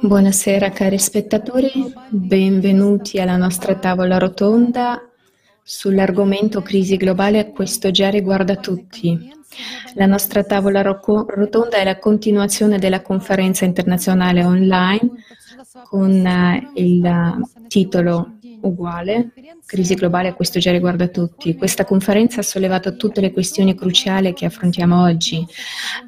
[0.00, 5.06] Buonasera cari spettatori, benvenuti alla nostra tavola rotonda
[5.62, 9.30] sull'argomento crisi globale, questo già riguarda tutti.
[9.94, 15.10] La nostra tavola rotonda è la continuazione della conferenza internazionale online
[15.84, 18.33] con eh, il titolo
[18.66, 19.32] uguale,
[19.66, 21.54] crisi globale, questo già riguarda tutti.
[21.54, 25.44] Questa conferenza ha sollevato tutte le questioni cruciali che affrontiamo oggi.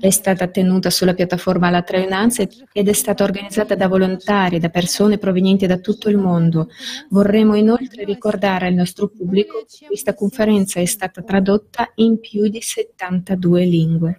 [0.01, 5.19] È stata tenuta sulla piattaforma La Trainanza ed è stata organizzata da volontari, da persone
[5.19, 6.69] provenienti da tutto il mondo.
[7.11, 12.61] Vorremmo inoltre ricordare al nostro pubblico che questa conferenza è stata tradotta in più di
[12.61, 14.19] 72 lingue.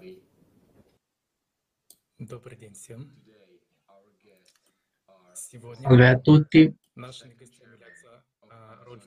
[5.81, 6.75] Salve a tutti.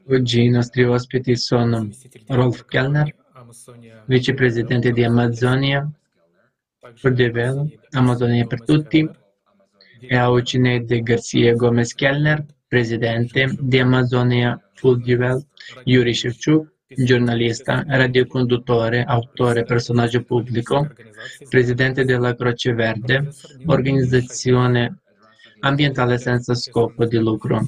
[0.08, 1.88] Oggi i nostri ospiti sono
[2.26, 3.14] Rolf Kellner,
[4.06, 5.88] vicepresidente di Amazonia,
[7.00, 9.08] Pordevelo, Amazonia per tutti,
[10.00, 15.44] e Aucinede Garcia Gomez Kellner, presidente di Amazonia Fulgivel,
[15.84, 20.88] Yuri Shevchuk, giornalista, radioconduttore, autore, personaggio pubblico,
[21.48, 23.28] presidente della Croce Verde,
[23.66, 24.98] organizzazione
[25.60, 27.62] ambientale senza scopo di lucro.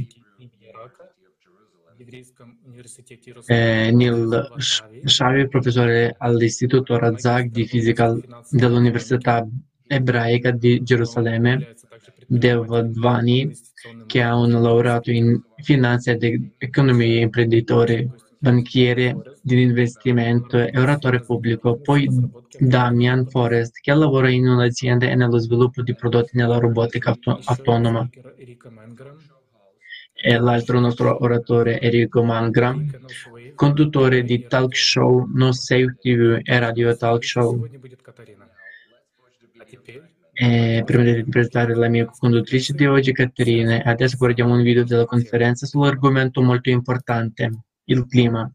[3.46, 4.48] Eh, Neil
[5.04, 8.16] Shavi, professore all'Istituto Razak di Fisica
[8.50, 9.46] dell'Università
[9.86, 11.74] Ebraica di Gerusalemme,
[12.26, 13.52] Dev Dvani,
[14.06, 21.76] che ha un laureato in finanza ed economia, imprenditore, banchiere di investimento e oratore pubblico,
[21.76, 22.08] poi
[22.58, 28.08] Damian Forrest, che lavora in un'azienda e nello sviluppo di prodotti nella robotica autonoma
[30.22, 32.88] e l'altro nostro oratore Enrico Mangram,
[33.56, 37.68] conduttore di talk show No Safe TV e Radio Talk Show.
[40.34, 45.04] E prima di presentare la mia conduttrice di oggi, Caterina, adesso guardiamo un video della
[45.04, 47.50] conferenza sull'argomento molto importante,
[47.84, 48.50] il clima.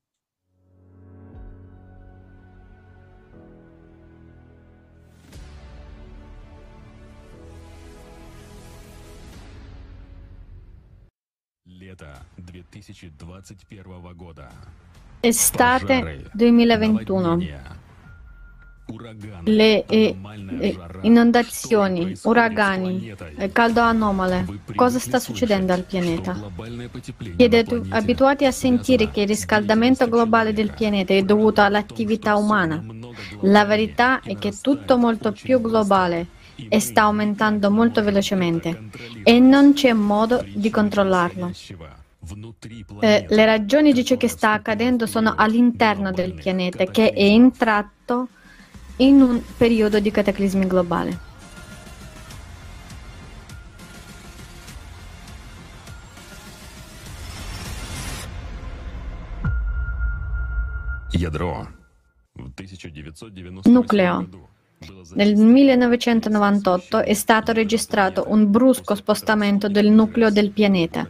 [15.19, 17.75] Estate 2021.
[19.43, 20.15] Le eh,
[21.01, 23.13] inondazioni, uragani,
[23.51, 24.45] caldo anomale.
[24.75, 26.51] Cosa sta succedendo al pianeta?
[27.35, 32.81] Siete abituati a sentire che il riscaldamento globale del pianeta è dovuto all'attività umana.
[33.41, 36.35] La verità è che è tutto molto più globale
[36.69, 38.90] e sta aumentando molto velocemente
[39.23, 41.51] e non c'è modo di controllarlo.
[43.00, 48.28] Eh, le ragioni di ciò che sta accadendo sono all'interno del pianeta che è entrato
[48.97, 51.25] in un periodo di cataclismi globale.
[63.63, 64.47] Nucleo
[65.15, 71.07] nel 1998 è stato registrato un brusco spostamento del nucleo del pianeta.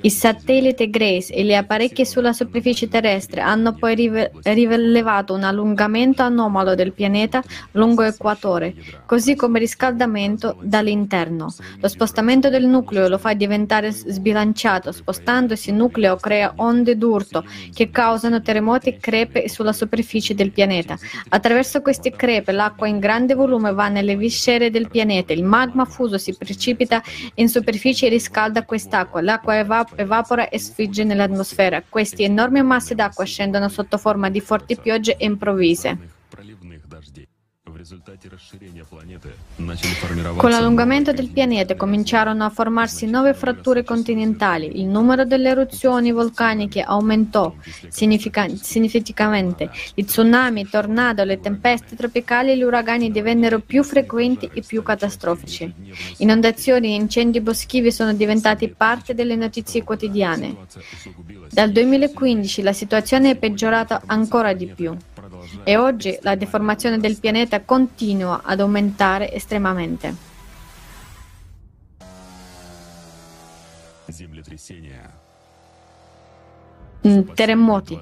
[0.00, 6.74] Il satellite Grace e le apparecchie sulla superficie terrestre hanno poi rilevato un allungamento anomalo
[6.74, 7.42] del pianeta
[7.72, 11.52] lungo l'equatore, così come riscaldamento dall'interno.
[11.80, 14.92] Lo spostamento del nucleo lo fa diventare sbilanciato.
[14.92, 17.44] Spostandosi il nucleo crea onde d'urto
[17.74, 20.96] che causano terremoti e crepe sulla superficie del pianeta.
[21.28, 26.16] Attraverso queste crepe l'acqua in grande volume va nelle viscere del pianeta, il magma fuso
[26.16, 27.02] si precipita
[27.34, 31.82] in superficie e riscalda quest'acqua, l'acqua evap- evapora e sfigge nell'atmosfera.
[31.88, 36.19] Queste enormi masse d'acqua scendono sotto forma di forti piogge improvvise.
[40.36, 46.82] Con l'allungamento del pianeta cominciarono a formarsi nuove fratture continentali, il numero delle eruzioni vulcaniche
[46.82, 47.54] aumentò
[47.88, 54.60] significativamente, i tsunami, i tornado, le tempeste tropicali e gli uragani divennero più frequenti e
[54.60, 55.72] più catastrofici.
[56.18, 60.54] Inondazioni e incendi boschivi sono diventati parte delle notizie quotidiane.
[61.50, 64.94] Dal 2015 la situazione è peggiorata ancora di più
[65.64, 70.28] e oggi la deformazione del pianeta continua ad aumentare estremamente.
[77.34, 77.98] Terremoti.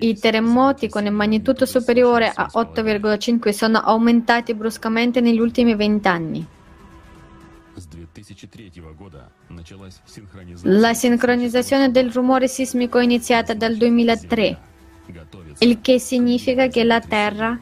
[0.00, 6.46] I terremoti con magnitudo superiore a 8,5 sono aumentati bruscamente negli ultimi vent'anni.
[10.62, 14.68] La sincronizzazione del rumore sismico è iniziata dal 2003
[15.58, 17.58] il che significa che la Terra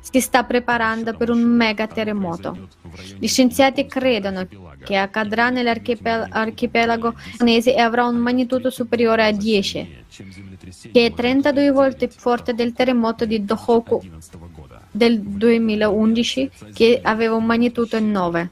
[0.00, 2.68] si sta preparando per un mega terremoto.
[3.18, 4.46] Gli scienziati credono
[4.82, 10.04] che accadrà nell'archipelago giapponese e avrà un magnitudo superiore a 10,
[10.92, 14.00] che è 32 volte più forte del terremoto di Tohoku
[14.98, 18.50] del 2011 che aveva un magnitudo 9.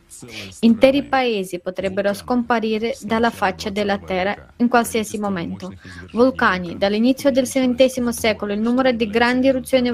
[0.61, 5.75] Interi paesi potrebbero scomparire dalla faccia della Terra in qualsiasi momento.
[6.13, 6.79] Vulcani.
[6.79, 9.93] Dall'inizio del XX secolo il numero di grandi eruzioni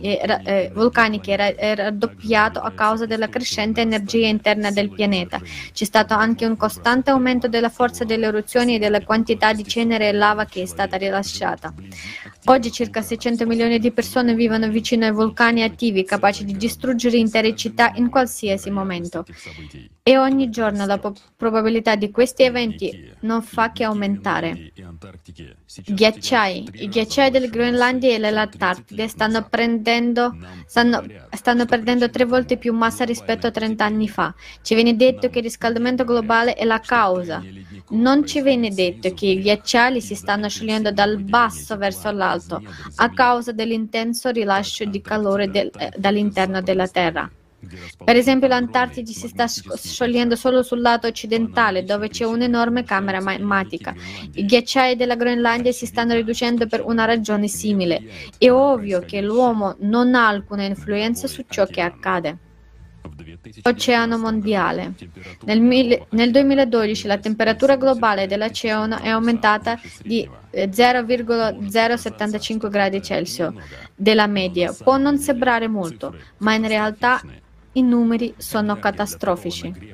[0.00, 5.40] era, eh, vulcaniche era raddoppiato a causa della crescente energia interna del pianeta.
[5.72, 10.08] C'è stato anche un costante aumento della forza delle eruzioni e della quantità di cenere
[10.08, 11.74] e lava che è stata rilasciata.
[12.46, 17.54] Oggi circa 600 milioni di persone vivono vicino ai vulcani attivi capaci di distruggere intere
[17.54, 19.24] città in qualsiasi momento.
[20.02, 21.00] E ogni giorno la
[21.34, 24.72] probabilità di questi eventi non fa che aumentare.
[25.86, 26.68] Ghiacciai.
[26.72, 29.48] I ghiacciai del Groenlandia e dell'Antartide stanno,
[30.66, 34.34] stanno, stanno perdendo tre volte più massa rispetto a 30 anni fa.
[34.60, 37.42] Ci viene detto che il riscaldamento globale è la causa.
[37.94, 42.60] Non ci viene detto che i ghiacciai si stanno sciogliendo dal basso verso l'alto
[42.96, 47.30] a causa dell'intenso rilascio di calore del, eh, dall'interno della Terra.
[48.04, 53.94] Per esempio l'Antartide si sta sciogliendo solo sul lato occidentale, dove c'è un'enorme camera magmatica.
[54.32, 58.02] I ghiacciai della Groenlandia si stanno riducendo per una ragione simile.
[58.36, 62.38] È ovvio che l'uomo non ha alcuna influenza su ciò che accade.
[63.62, 64.94] Oceano mondiale.
[65.44, 73.52] Nel, mille, nel 2012 la temperatura globale dell'oceano è aumentata di 0,075 eh, gradi Celsius
[73.94, 74.72] della media.
[74.72, 77.20] Può non sembrare molto, ma in realtà
[77.72, 79.92] i numeri sono catastrofici.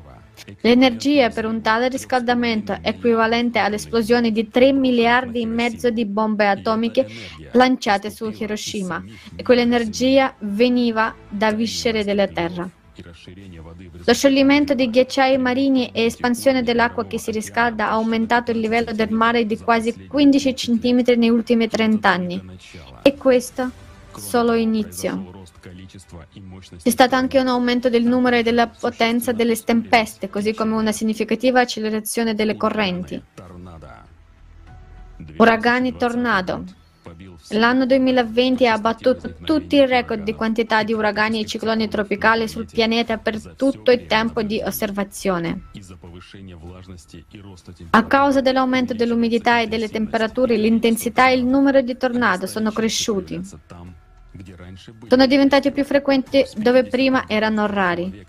[0.62, 6.48] L'energia per un tale riscaldamento è equivalente all'esplosione di 3 miliardi e mezzo di bombe
[6.48, 7.06] atomiche
[7.52, 9.04] lanciate su Hiroshima
[9.36, 12.68] e quell'energia veniva da viscere della Terra.
[14.04, 18.92] Lo scioglimento di ghiacciai marini e espansione dell'acqua che si riscalda ha aumentato il livello
[18.92, 22.58] del mare di quasi 15 cm negli ultimi 30 anni.
[23.02, 23.70] E questo
[24.16, 25.46] solo inizio.
[26.82, 30.92] C'è stato anche un aumento del numero e della potenza delle tempeste, così come una
[30.92, 33.22] significativa accelerazione delle correnti.
[35.36, 36.64] Uragani tornado.
[37.52, 42.66] L'anno 2020 ha battuto tutti i record di quantità di uragani e cicloni tropicali sul
[42.70, 45.62] pianeta per tutto il tempo di osservazione.
[47.90, 53.40] A causa dell'aumento dell'umidità e delle temperature, l'intensità e il numero di tornado sono cresciuti.
[55.08, 58.24] Sono diventati più frequenti dove prima erano rari.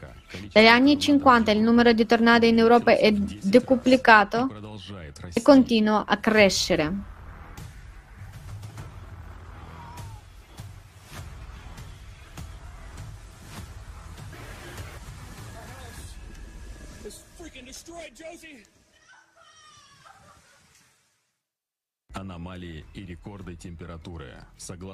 [0.52, 4.50] Dagli anni 50 il numero di tornado in Europa è decuplicato
[5.32, 7.11] e continua a crescere.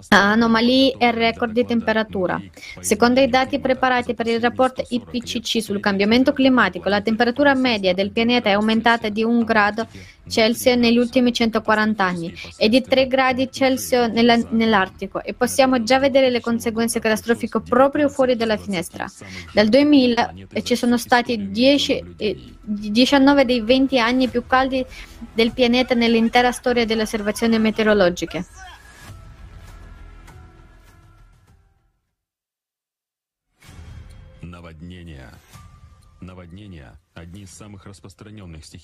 [0.09, 2.41] Anomalie e record di temperatura.
[2.79, 8.11] Secondo i dati preparati per il rapporto IPCC sul cambiamento climatico, la temperatura media del
[8.11, 9.87] pianeta è aumentata di un grado
[10.27, 15.99] Celsius negli ultimi 140 anni e di 3 gradi Celsius nella, nell'Artico e possiamo già
[15.99, 19.05] vedere le conseguenze catastrofiche proprio fuori dalla finestra.
[19.53, 24.85] Dal 2000 ci sono stati 10, eh, 19 dei 20 anni più caldi
[25.33, 28.45] del pianeta nell'intera storia delle osservazioni meteorologiche.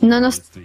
[0.05, 0.59] Nonost-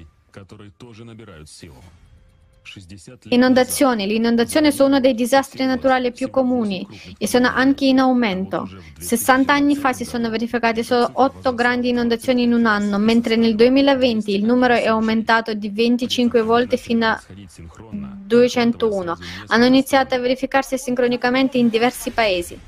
[3.31, 4.07] Inondazioni.
[4.07, 8.69] Le inondazioni sono uno dei disastri naturali più comuni e sono anche in aumento.
[8.99, 13.55] 60 anni fa si sono verificate solo 8 grandi inondazioni in un anno, mentre nel
[13.55, 17.23] 2020 il numero è aumentato di 25 volte fino a
[18.27, 19.17] 201.
[19.47, 22.68] Hanno iniziato a verificarsi sincronicamente in diversi paesi.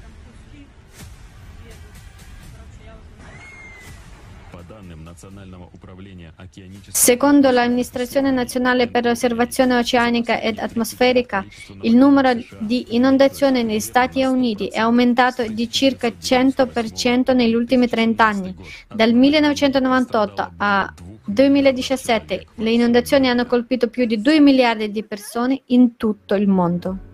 [6.90, 11.44] Secondo l'Amministrazione Nazionale per l'Osservazione Oceanica ed Atmosferica,
[11.82, 18.24] il numero di inondazioni negli Stati Uniti è aumentato di circa 100% negli ultimi 30
[18.24, 18.54] anni.
[18.92, 20.92] Dal 1998 al
[21.24, 27.09] 2017 le inondazioni hanno colpito più di 2 miliardi di persone in tutto il mondo.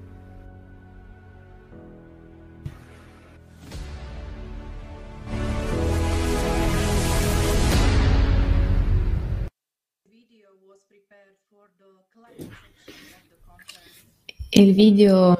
[14.50, 15.36] Il video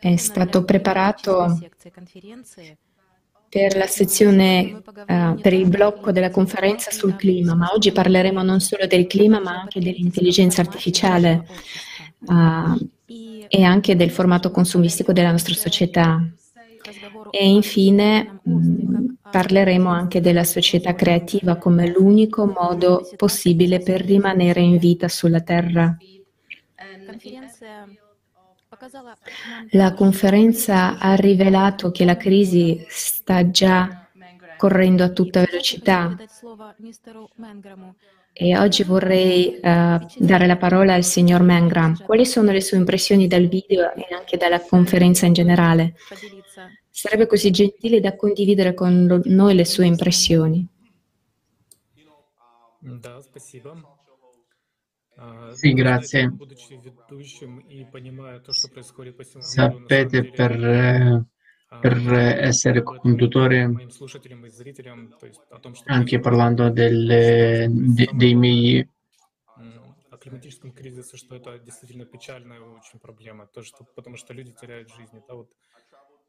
[0.00, 1.58] è stato preparato
[3.48, 8.60] per la sezione, uh, per il blocco della conferenza sul clima, ma oggi parleremo non
[8.60, 11.46] solo del clima, ma anche dell'intelligenza artificiale
[12.20, 12.88] uh,
[13.48, 16.20] e anche del formato consumistico della nostra società.
[17.30, 24.78] E infine mh, parleremo anche della società creativa come l'unico modo possibile per rimanere in
[24.78, 25.96] vita sulla Terra.
[29.71, 34.07] La conferenza ha rivelato che la crisi sta già
[34.57, 36.15] correndo a tutta velocità
[38.33, 42.03] e oggi vorrei uh, dare la parola al signor Mangram.
[42.03, 45.95] Quali sono le sue impressioni dal video e anche dalla conferenza in generale?
[46.89, 50.67] Sarebbe così gentile da condividere con noi le sue impressioni.
[52.79, 53.75] Да, спасибо.
[55.53, 56.35] Sì, grazie.
[59.39, 61.25] Sapete, per,
[61.79, 63.73] per essere conduttore,
[65.85, 68.89] anche parlando del, de, dei miei
[70.27, 75.21] климатическом кризисе, что это действительно печальная очень проблема, то, что, потому что люди теряют жизни.
[75.27, 75.47] Да, вот.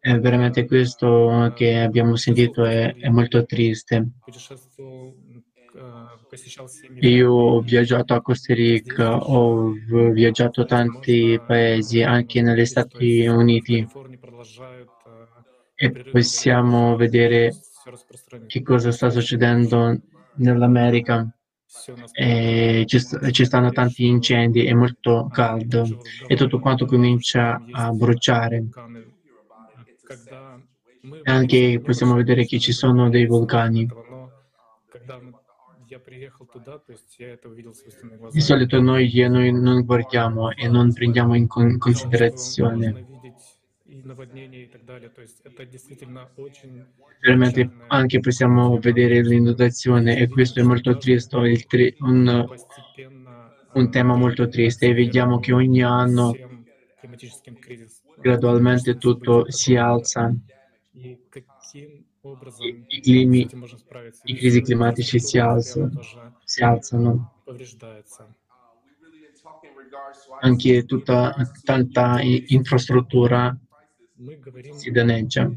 [0.00, 4.08] È veramente questo che abbiamo sentito è, è molto triste.
[7.01, 9.71] Io ho viaggiato a Costa Rica, ho
[10.11, 13.87] viaggiato tanti paesi, anche negli Stati Uniti,
[15.75, 17.55] e possiamo vedere
[18.45, 19.99] che cosa sta succedendo
[20.35, 21.27] nell'America.
[22.11, 22.99] E ci,
[23.31, 25.85] ci stanno tanti incendi, è molto caldo
[26.27, 28.65] e tutto quanto comincia a bruciare.
[31.23, 33.89] Anche possiamo vedere che ci sono dei vulcani.
[38.31, 43.05] Di solito noi, noi non guardiamo e non prendiamo in considerazione.
[47.21, 52.45] Veramente anche possiamo vedere l'inondazione e questo è molto triste, tri- un,
[53.73, 56.35] un tema molto triste e vediamo che ogni anno
[58.19, 60.33] gradualmente tutto si alza
[62.87, 63.47] i, climi,
[64.23, 65.99] i crisi climatici si alzano,
[66.43, 67.41] si alzano.
[70.41, 73.57] Anche tutta tanta infrastruttura
[74.73, 75.51] si danneggia.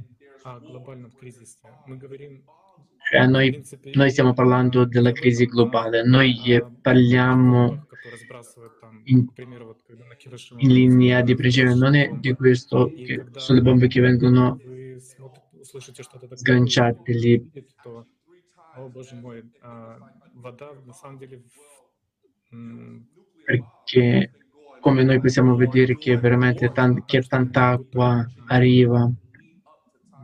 [3.09, 7.87] Cioè noi, noi, stiamo parlando della crisi globale, noi parliamo
[9.04, 9.26] in,
[10.56, 14.59] in linea di principio, non è di questo che sono le bombe che vengono
[15.80, 17.52] слышите что-то такое, гончар Пилип,
[17.85, 18.06] то,
[18.75, 19.99] о боже мой, а,
[20.35, 21.42] вода на самом деле
[23.45, 24.30] perché
[24.80, 29.12] come noi possiamo vedere che veramente tan- che tanta acqua arriva.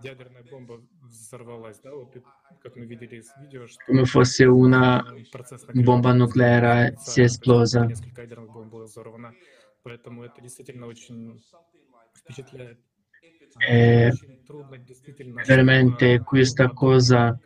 [0.02, 2.16] Ядерная бомба взорвалась, да, вот
[2.60, 4.04] как мы видели из видео, что как мы,
[4.48, 5.04] una
[5.74, 7.86] bomba nucleare si è esplosa.
[7.86, 9.34] Несколько ядерных бомб было взорвано,
[9.82, 11.40] поэтому это действительно очень
[12.14, 12.78] впечатляет.
[13.58, 14.12] E
[15.46, 17.38] veramente questa cosa,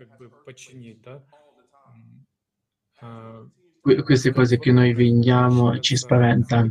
[4.05, 6.67] queste cose che noi vediamo ci spaventa.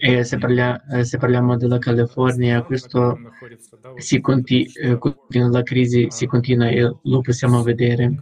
[0.00, 3.18] E se, parlia, se parliamo della California, questo
[3.96, 8.14] si conti, eh, continua, la crisi si continua e lo possiamo vedere.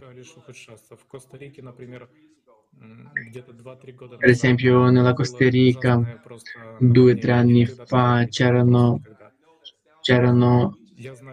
[4.17, 6.21] Per esempio nella Costa Rica
[6.79, 9.01] due o tre anni fa c'erano
[10.07, 10.77] c'erano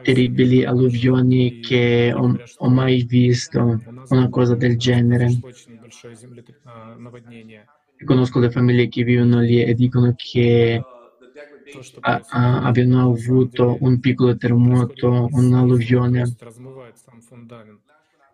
[0.02, 5.28] terribili alluvioni che ho, ho, mai visto, una cosa del genere.
[8.04, 10.82] Conosco le famiglie che vivono lì e dicono che
[12.00, 16.34] a, a, abbiano avuto un piccolo terremoto, un'alluvione.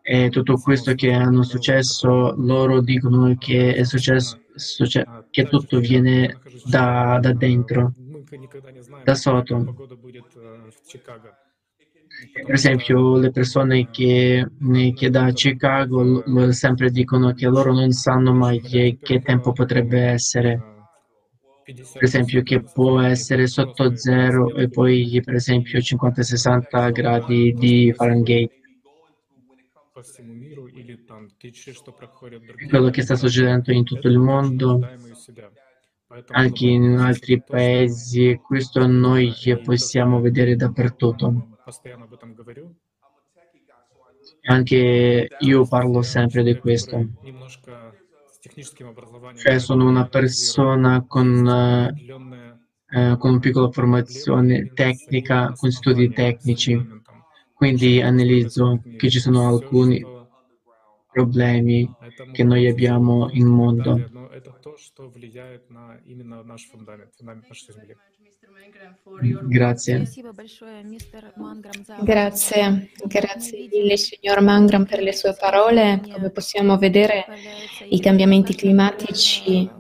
[0.01, 6.41] E tutto questo che hanno successo, loro dicono che è successo, succe- che tutto viene
[6.65, 7.93] da, da dentro
[9.05, 9.75] da sotto.
[12.33, 14.47] Per esempio, le persone che,
[14.95, 20.69] che da Chicago sempre dicono che loro non sanno mai che, che tempo potrebbe essere.
[21.65, 28.59] Per esempio, che può essere sotto zero e poi, per esempio, 50-60 gradi di Fahrenheit.
[32.69, 34.81] Quello che sta succedendo in tutto il mondo
[36.29, 41.59] anche in altri paesi, questo noi possiamo vedere dappertutto.
[44.43, 47.07] Anche io parlo sempre di questo.
[49.37, 51.47] Cioè sono una persona con
[52.93, 56.99] eh, con una piccola formazione tecnica, con studi tecnici.
[57.55, 60.05] Quindi analizzo che ci sono alcuni
[61.13, 61.89] problemi
[62.33, 64.20] che noi abbiamo in mondo.
[69.49, 70.09] Grazie.
[72.03, 76.01] Grazie, grazie mille signor Mangram per le sue parole.
[76.13, 77.25] Come possiamo vedere,
[77.89, 79.80] i cambiamenti climatici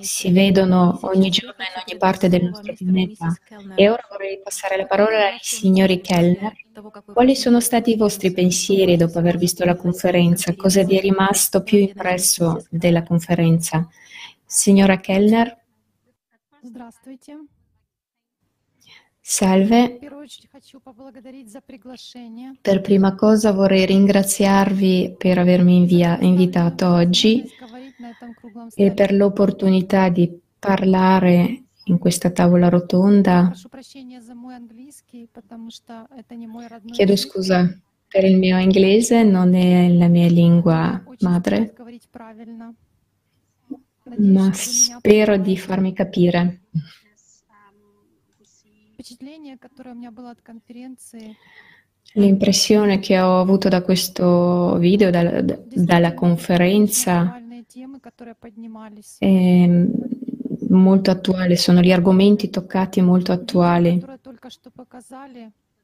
[0.00, 3.34] si vedono ogni giorno in ogni parte del nostro pianeta.
[3.76, 6.52] E ora vorrei passare la parola ai signori Kellner.
[7.12, 10.54] Quali sono stati i vostri pensieri dopo aver visto la conferenza?
[10.54, 13.86] Cosa vi è rimasto più impresso della conferenza?
[14.44, 15.60] Signora Kellner?
[19.24, 19.98] Salve.
[22.60, 27.44] Per prima cosa vorrei ringraziarvi per avermi invia- invitato oggi
[28.74, 33.52] e per l'opportunità di parlare in questa tavola rotonda.
[36.92, 37.78] Chiedo scusa
[38.08, 41.74] per il mio inglese, non è la mia lingua madre,
[44.18, 46.60] ma spero di farmi capire.
[52.14, 57.41] L'impressione che ho avuto da questo video, da, dalla conferenza,
[59.18, 59.68] è
[60.68, 64.04] molto attuale, sono gli argomenti toccati molto attuali.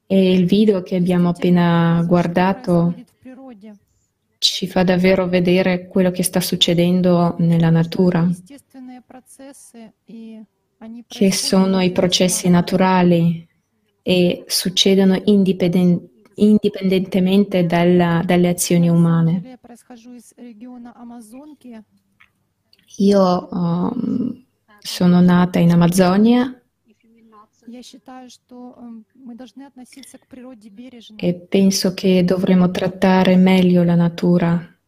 [0.07, 2.95] E il video che abbiamo appena guardato.
[4.39, 8.29] ci fa davvero vedere quello che sta succedendo nella natura,
[11.07, 13.47] che sono i processi naturali.
[14.03, 16.09] E succedono indipenden-
[16.43, 19.59] indipendentemente dalla, dalle azioni umane.
[22.97, 24.45] Io um,
[24.79, 26.63] sono nata in Amazzonia
[31.17, 34.79] e penso che dovremmo trattare meglio la natura,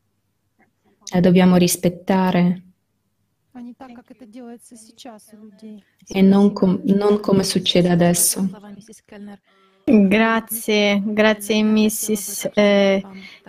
[1.13, 2.63] la dobbiamo rispettare
[6.07, 8.49] e non, com- non come succede adesso.
[9.91, 12.51] Grazie, grazie Mrs.
[12.55, 13.03] Eh,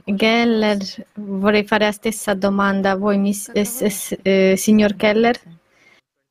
[0.06, 0.80] Geller.
[1.14, 3.92] Vorrei fare la stessa domanda a voi, miss, eh,
[4.24, 5.40] eh, signor Keller.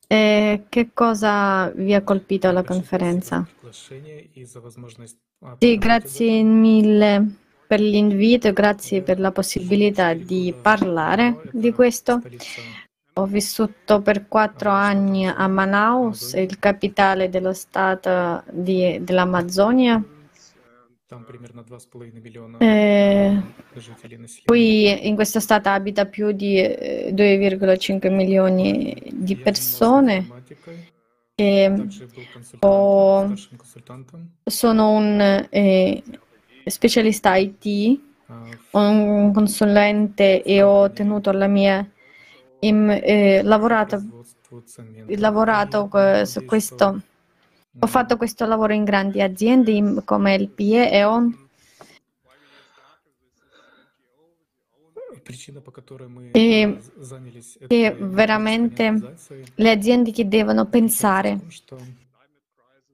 [0.07, 3.47] Eh, che cosa vi ha colpito alla conferenza?
[5.57, 12.21] Sì, grazie mille per l'invito, grazie per la possibilità di parlare di questo.
[13.15, 20.01] Ho vissuto per quattro anni a Manaus, il capitale dello stato di, dell'Amazzonia.
[22.59, 23.41] Eh,
[24.45, 30.27] qui in questo stato abita più di 2,5 eh, milioni di persone.
[31.35, 31.87] E
[32.59, 33.33] ho,
[34.45, 36.03] sono un eh,
[36.63, 37.99] specialista IT,
[38.71, 41.85] un consulente e ho ottenuto la mia
[42.69, 44.23] eh, lavorato,
[45.07, 45.89] lavorato
[46.25, 47.01] su questo,
[47.79, 51.49] ho fatto questo lavoro in grandi aziende come il PE e ON.
[56.31, 56.79] E,
[57.67, 59.15] e veramente
[59.55, 61.39] le aziende che devono pensare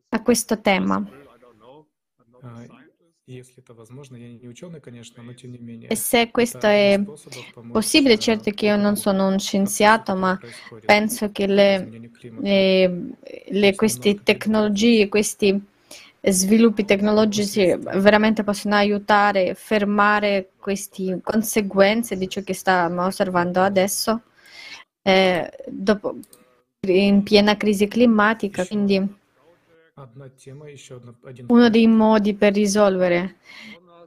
[0.09, 1.03] a questo tema.
[3.29, 3.43] E
[5.95, 7.03] se questo è
[7.69, 10.39] possibile, certo che io non sono uno scienziato, ma
[10.85, 12.09] penso che le,
[12.39, 13.01] le,
[13.49, 15.61] le, queste tecnologie, questi
[16.21, 24.21] sviluppi tecnologici veramente possono aiutare a fermare queste conseguenze di ciò che stiamo osservando adesso,
[25.01, 26.15] eh, dopo,
[26.79, 28.65] in piena crisi climatica.
[28.65, 29.25] Quindi
[31.47, 33.37] uno dei modi per risolvere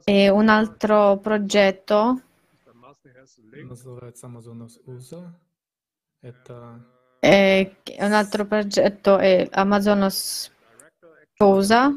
[0.05, 2.21] è un altro progetto.
[7.19, 10.51] È un altro progetto è Amazonas
[11.39, 11.93] USA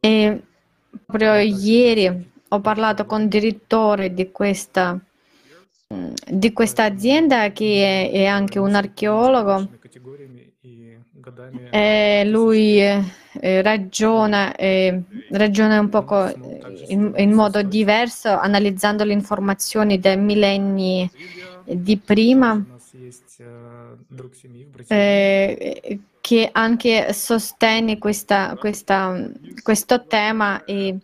[0.00, 0.42] e
[1.06, 4.98] proprio ieri ho parlato con il direttore di questa
[6.30, 9.68] di questa azienda che è anche un archeologo.
[11.70, 16.32] E lui eh, ragiona, eh, ragiona un po'
[16.88, 21.10] in, in, modo diverso analizzando le informazioni dei millenni
[21.64, 22.64] di prima
[24.86, 29.30] eh, che anche sostiene questa, questa,
[29.62, 30.96] questo tema e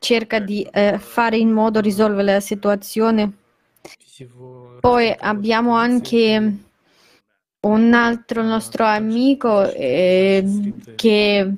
[0.00, 3.39] cerca di eh, fare in modo di risolvere la situazione
[4.80, 6.54] poi abbiamo anche
[7.60, 11.54] un altro nostro amico eh, che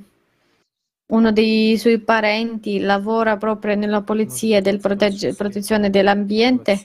[1.07, 6.83] uno dei suoi parenti lavora proprio nella polizia della protegge, protezione dell'ambiente,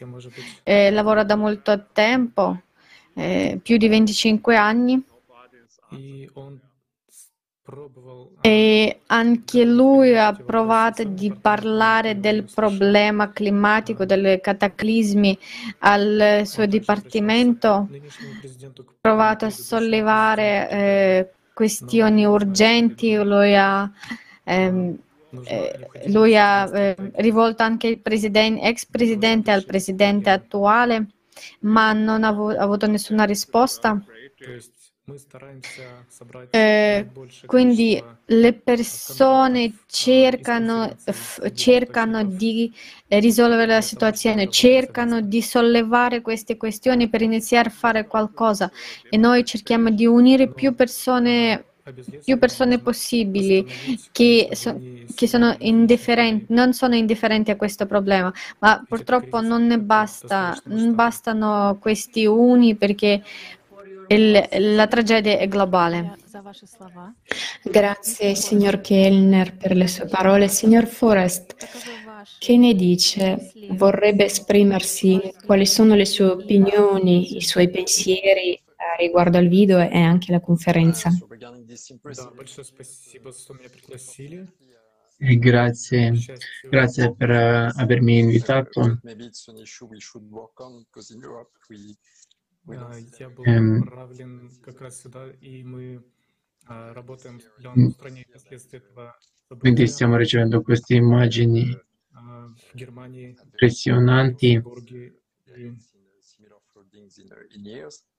[0.64, 2.62] eh, lavora da molto tempo,
[3.14, 5.04] eh, più di 25 anni.
[8.42, 15.38] E anche lui ha provato di parlare del problema climatico, dei cataclismi
[15.80, 17.88] al suo dipartimento, ha
[19.02, 23.92] provato a sollevare eh, questioni urgenti, lui ha,
[24.44, 24.98] ehm,
[25.44, 31.08] eh, lui ha eh, rivolto anche il presidente, ex presidente al presidente attuale,
[31.62, 34.02] ma non ha avuto nessuna risposta.
[36.52, 37.08] Eh,
[37.46, 42.74] quindi le persone cercano, f- cercano, di
[43.08, 48.70] risolvere la situazione, cercano di sollevare queste questioni per iniziare a fare qualcosa.
[49.08, 51.64] e noi cerchiamo di unire più persone
[52.24, 53.66] più persone possibili
[54.12, 54.82] che, so,
[55.14, 60.94] che sono indifferenti, non sono indifferenti a questo problema, ma purtroppo non ne basta, non
[60.96, 63.22] bastano questi uni perché
[64.08, 66.18] il, la tragedia è globale.
[67.64, 70.48] Grazie signor Kellner per le sue parole.
[70.48, 71.56] Signor Forrest,
[72.40, 73.52] che ne dice?
[73.72, 78.62] Vorrebbe esprimersi quali sono le sue opinioni, i suoi pensieri eh,
[79.00, 81.10] riguardo al video e anche la conferenza?
[85.20, 86.14] Eh, grazie,
[86.70, 89.00] grazie per uh, avermi invitato.
[93.19, 96.03] Я был направлен как раз сюда, и мы
[96.69, 99.15] работаем с определенной стране вследствие этого
[99.59, 101.79] Quindi stiamo ricevendo queste immagini
[102.75, 104.63] impressionanti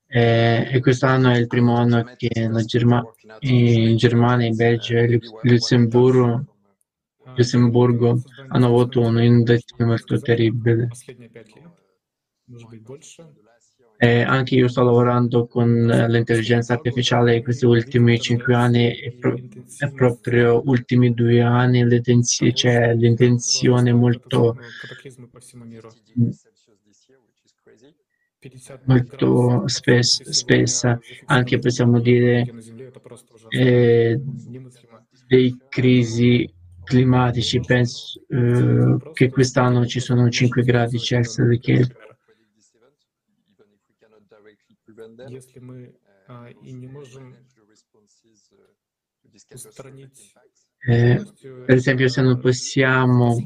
[0.06, 2.30] e, e quest'anno è il primo anno che
[2.65, 3.04] Germa-
[3.39, 6.45] in Germania, in Belgio e Lussemburgo,
[7.36, 10.89] Lussemburgo hanno avuto un'inondazione molto terribile.
[14.00, 19.34] Eh, anche io sto lavorando con l'intelligenza artificiale questi ultimi cinque anni e, pro-
[19.76, 24.56] e proprio ultimi due anni c'è cioè, l'intenzione molto,
[28.84, 32.52] molto spes- spessa, anche possiamo dire
[33.48, 34.20] eh,
[35.26, 36.48] dei crisi
[36.84, 37.61] climatici.
[37.61, 41.87] Penso eh, che quest'anno ci sono 5 gradi Celsius che
[45.30, 45.95] если мы
[46.28, 47.36] а, и не можем
[49.54, 50.34] устранить
[50.88, 51.19] eh,
[51.65, 53.38] per esempio se non possiamo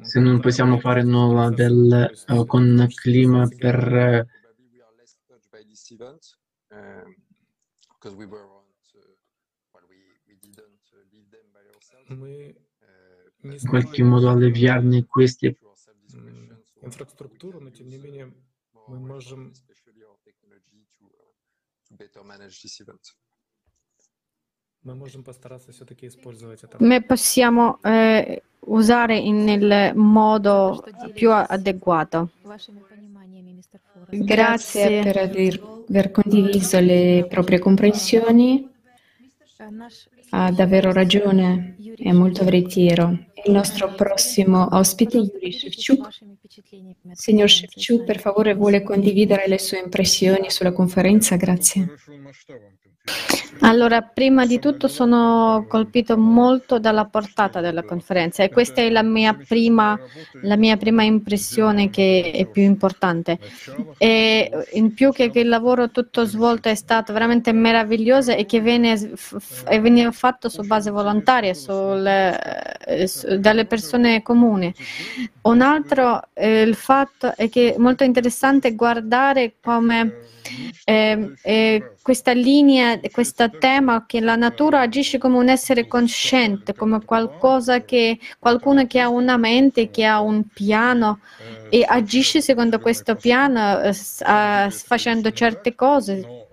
[0.00, 4.26] se non possiamo fare nulla del, uh, con il clima per
[13.42, 15.56] in qualche modo alleviarne queste
[16.80, 18.32] инфраструктуру, но тем не менее
[18.88, 19.52] мы можем
[26.78, 30.84] Noi possiamo eh, usare nel modo
[31.14, 32.30] più adeguato.
[34.10, 38.68] Grazie per aver, aver condiviso le proprie comprensioni.
[40.30, 43.25] Ha davvero ragione, è molto veritiero.
[43.45, 46.07] Il nostro prossimo ospite, Yuri Shevchuk.
[47.11, 51.35] Signor Shevchuk, per favore, vuole condividere le sue impressioni sulla conferenza?
[51.35, 51.95] Grazie.
[53.61, 59.01] Allora, prima di tutto sono colpito molto dalla portata della conferenza e questa è la
[59.01, 59.97] mia prima,
[60.43, 63.39] la mia prima impressione che è più importante.
[63.97, 68.95] E in più che, il lavoro tutto svolto è stato veramente meraviglioso e che viene,
[69.81, 74.73] veniva fatto su base volontaria, sul, eh, su, dalle persone comuni.
[75.41, 80.25] Un altro eh, il fatto è che è molto interessante guardare come
[80.85, 87.03] eh, eh, questa linea, questo tema che la natura agisce come un essere cosciente, come
[87.03, 91.19] qualcosa che qualcuno che ha una mente, che ha un piano
[91.69, 96.45] e agisce secondo questo piano eh, facendo certe cose.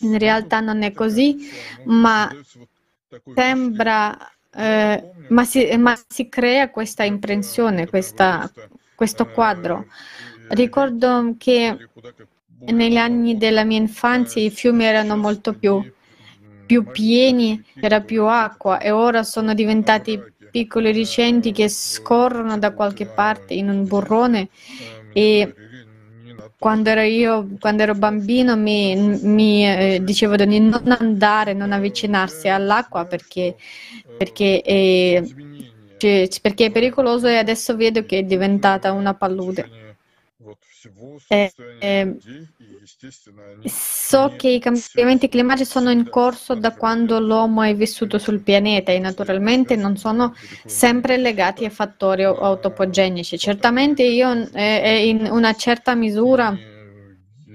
[0.00, 1.48] In realtà non è così,
[1.84, 2.30] ma
[3.34, 4.16] sembra,
[4.56, 8.50] eh, ma, si, ma, si, crea questa impressione, questa,
[8.94, 9.86] questo quadro.
[10.48, 11.76] Ricordo che
[12.66, 15.82] negli anni della mia infanzia i fiumi erano molto più,
[16.66, 23.06] più pieni, c'era più acqua e ora sono diventati piccoli ricenti che scorrono da qualche
[23.06, 24.48] parte in un burrone
[25.12, 25.54] e
[26.64, 32.48] quando ero io, quando ero bambino, mi, mi eh, dicevano di non andare, non avvicinarsi
[32.48, 33.54] all'acqua perché,
[34.16, 35.22] perché, è,
[35.98, 39.68] cioè, perché è pericoloso e adesso vedo che è diventata una palude.
[41.28, 42.16] Eh, eh,
[43.64, 48.92] so che i cambiamenti climatici sono in corso da quando l'uomo è vissuto sul pianeta
[48.92, 53.38] e naturalmente non sono sempre legati a fattori autopogenici.
[53.38, 56.56] Certamente io eh, in una certa misura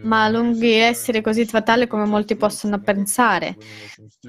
[0.01, 3.55] ma lunghi essere così fatale come molti possono pensare.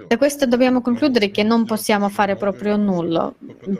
[0.07, 3.33] Da questo dobbiamo concludere che non possiamo fare proprio nulla,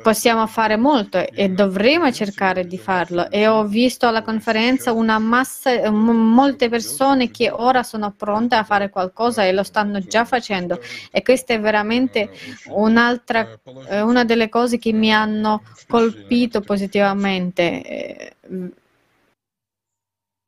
[0.03, 3.31] possiamo fare molto e dovremo cercare di farlo.
[3.31, 8.91] E ho visto alla conferenza una massa, molte persone che ora sono pronte a fare
[8.91, 10.81] qualcosa e lo stanno già facendo.
[11.11, 12.31] E questa è veramente
[12.69, 13.49] un'altra,
[13.89, 18.33] eh, una delle cose che mi hanno colpito positivamente eh,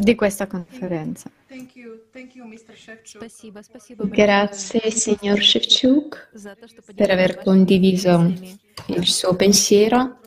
[0.03, 1.31] di questa conferenza.
[3.97, 6.31] Grazie signor Shevchuk
[6.95, 8.33] per aver condiviso
[8.87, 10.19] il suo pensiero.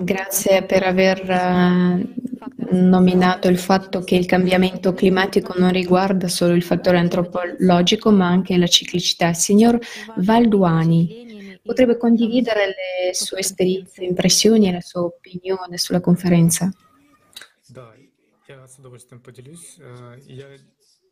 [0.00, 6.62] Grazie per aver eh, nominato il fatto che il cambiamento climatico non riguarda solo il
[6.62, 9.32] fattore antropologico ma anche la ciclicità.
[9.32, 9.78] Signor
[10.16, 11.27] Valduani,
[11.68, 16.72] potrebbe condividere le sue esperienze, impressioni e la sua opinione sulla conferenza.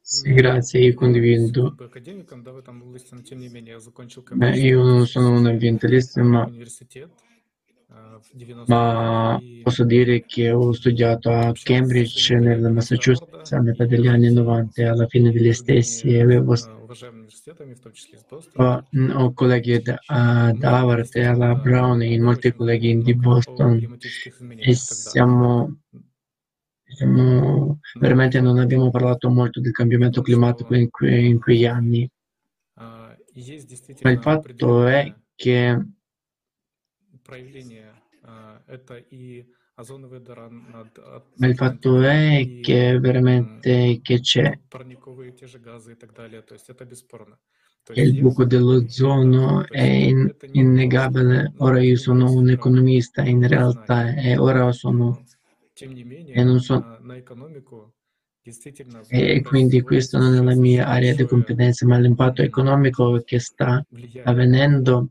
[0.00, 1.76] Sì, grazie, io condivido.
[4.32, 6.50] Beh, io non sono un ambientalista, ma,
[8.66, 14.80] ma posso dire che ho studiato a Cambridge, nel Massachusetts, a metà degli anni 90
[14.80, 16.54] e alla fine degli stessi e avevo
[19.14, 23.98] ho colleghi da, da Harvard e alla Brown e molti colleghi di Boston
[24.56, 25.80] e siamo,
[26.84, 32.08] siamo, veramente non abbiamo parlato molto del cambiamento climatico in, que, in quegli anni.
[32.74, 35.86] Ma il fatto è che
[41.34, 44.58] ma il fatto è che veramente che c'è.
[47.82, 51.52] Che il buco dell'ozono è in, innegabile.
[51.58, 55.22] Ora io sono un economista in realtà e ora sono
[55.78, 56.98] e non so
[59.08, 63.84] e quindi questa non è la mia area di competenza, ma l'impatto economico che sta
[64.22, 65.10] avvenendo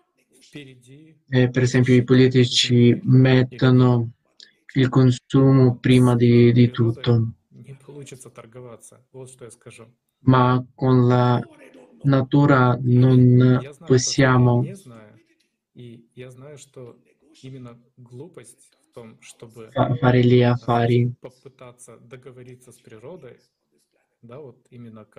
[1.29, 4.11] eh, per esempio i politici mettono
[4.73, 7.33] il consumo prima di, di tutto,
[10.19, 11.41] ma con la
[12.03, 14.65] natura non possiamo
[19.99, 21.13] fare gli affari.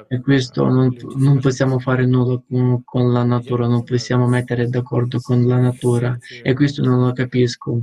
[0.09, 5.19] E questo non, non possiamo fare nulla con, con, la natura, non possiamo mettere d'accordo
[5.19, 6.17] con la natura.
[6.43, 7.81] e questo non lo capisco.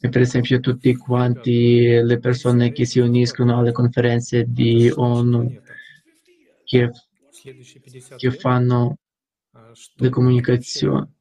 [0.00, 5.58] E per esempio tutti quanti le persone che si uniscono alle conferenze di ONU
[6.64, 6.90] che,
[8.16, 8.98] che fanno
[9.96, 11.12] le comunicazioni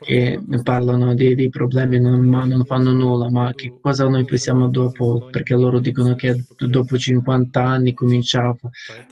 [0.00, 4.68] che parlano dei, dei problemi non, ma non fanno nulla, ma che cosa noi pensiamo
[4.68, 5.28] dopo?
[5.30, 8.56] Perché loro dicono che dopo 50 anni comincia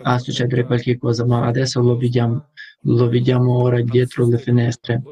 [0.02, 2.50] a succedere qualche cosa, ma adesso lo vediamo,
[2.82, 5.02] lo vediamo ora dietro le finestre.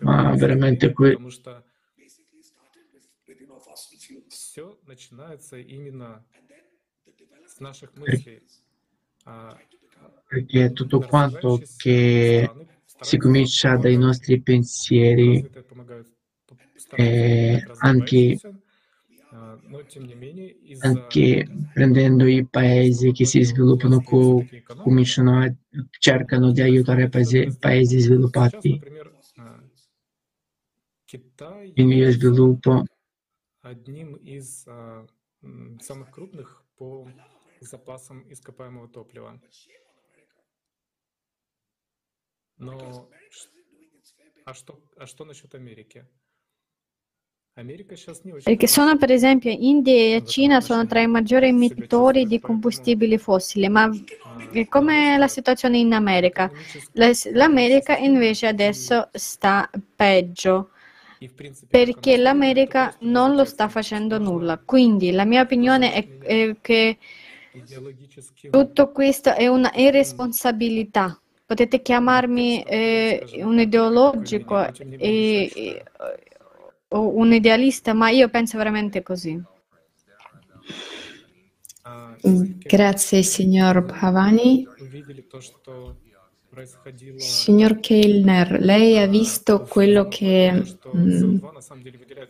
[0.00, 1.16] Ma veramente qui
[10.28, 12.50] perché tutto quanto che
[13.00, 15.48] si comincia dai nostri pensieri,
[16.96, 18.40] eh, anche,
[20.80, 25.54] anche, prendendo i paesi che si sviluppano, co- cominciano a,
[25.98, 28.80] cercano di aiutare paesi, paesi sviluppati
[31.74, 32.84] in via sviluppo
[37.60, 39.38] запасом ископаемого топлива.
[42.57, 43.09] Но
[44.45, 46.05] а что, а что насчет Америки?
[48.43, 53.69] Perché sono per esempio India e Cina sono tra i maggiori emettitori di combustibili fossili,
[53.69, 53.87] ma
[54.67, 56.51] com'è la situazione in America?
[57.33, 60.71] L'America invece adesso sta peggio
[61.69, 64.59] perché l'America non lo sta facendo nulla.
[64.63, 66.97] Quindi la mia opinione è, è che
[68.49, 71.19] tutto questo è una irresponsabilità.
[71.48, 75.82] Potete chiamarmi eh, un ideologico e, e,
[76.88, 79.42] o un idealista, ma io penso veramente così.
[82.20, 84.66] Grazie signor Bhavani.
[87.16, 91.36] Signor Kellner, lei ha visto quello che mh, mm,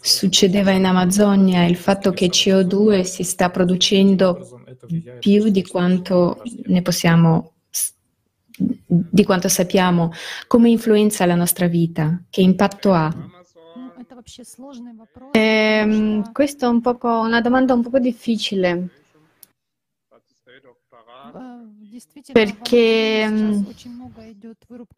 [0.00, 4.62] succedeva in Amazzonia, il fatto che CO2 si sta producendo
[5.18, 7.54] più di quanto ne possiamo
[8.58, 10.12] di quanto sappiamo,
[10.46, 13.14] come influenza la nostra vita, che impatto ha?
[15.32, 18.88] Eh, questa è un poco, una domanda un po' difficile.
[22.32, 23.64] Perché mm,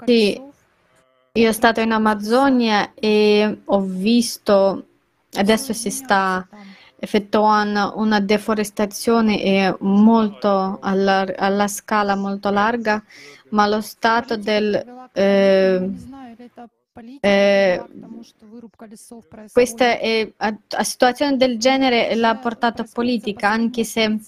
[0.05, 4.87] sì, io sono stato in Amazzonia e ho visto,
[5.35, 6.47] adesso si sta
[7.01, 13.03] effettuando una deforestazione molto alla, alla scala molto larga,
[13.51, 15.91] ma lo stato del eh,
[17.21, 17.85] eh,
[19.53, 24.19] questa è, a, a situazione del genere l'ha portata politica, anche se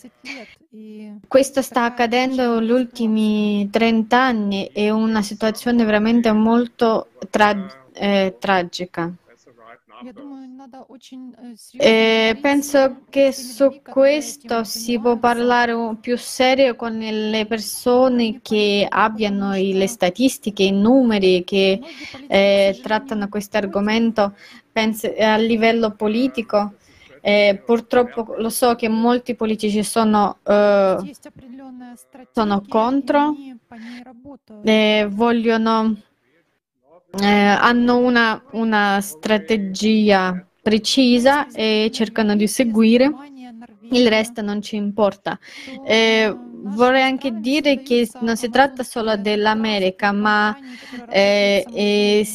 [1.28, 7.54] questo sta accadendo negli ultimi 30 anni, è una situazione veramente molto tra,
[7.92, 9.12] eh, tragica.
[11.76, 19.52] E penso che su questo si può parlare più serio con le persone che abbiano
[19.52, 21.80] le statistiche, i numeri che
[22.26, 24.34] eh, trattano questo argomento
[24.72, 26.74] penso, a livello politico.
[27.24, 31.14] Eh, purtroppo lo so che molti politici sono, eh,
[32.32, 33.36] sono contro,
[37.20, 43.10] eh, hanno una, una strategia precisa e cercano di seguire,
[43.90, 45.38] il resto non ci importa.
[45.84, 50.56] Eh, vorrei anche dire che non si tratta solo dell'America, ma
[51.10, 52.26] eh, eh,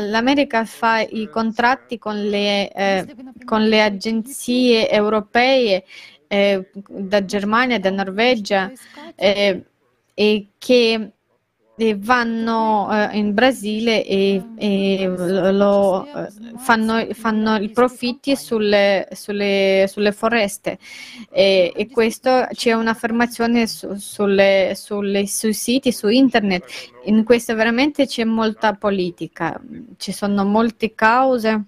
[0.00, 5.84] l'America fa i contratti con le, eh, con le agenzie europee
[6.26, 8.70] eh, da Germania, da Norvegia
[9.14, 9.64] eh,
[10.14, 11.12] e che
[11.96, 15.06] vanno eh, in Brasile e, e
[15.52, 16.06] lo,
[16.56, 20.78] fanno, fanno, i profitti sulle, sulle, sulle foreste
[21.30, 26.64] e, e, questo c'è un'affermazione su, sulle, sulle, sui siti, su internet.
[27.04, 29.60] In questo veramente c'è molta politica,
[29.96, 31.64] ci sono molte cause.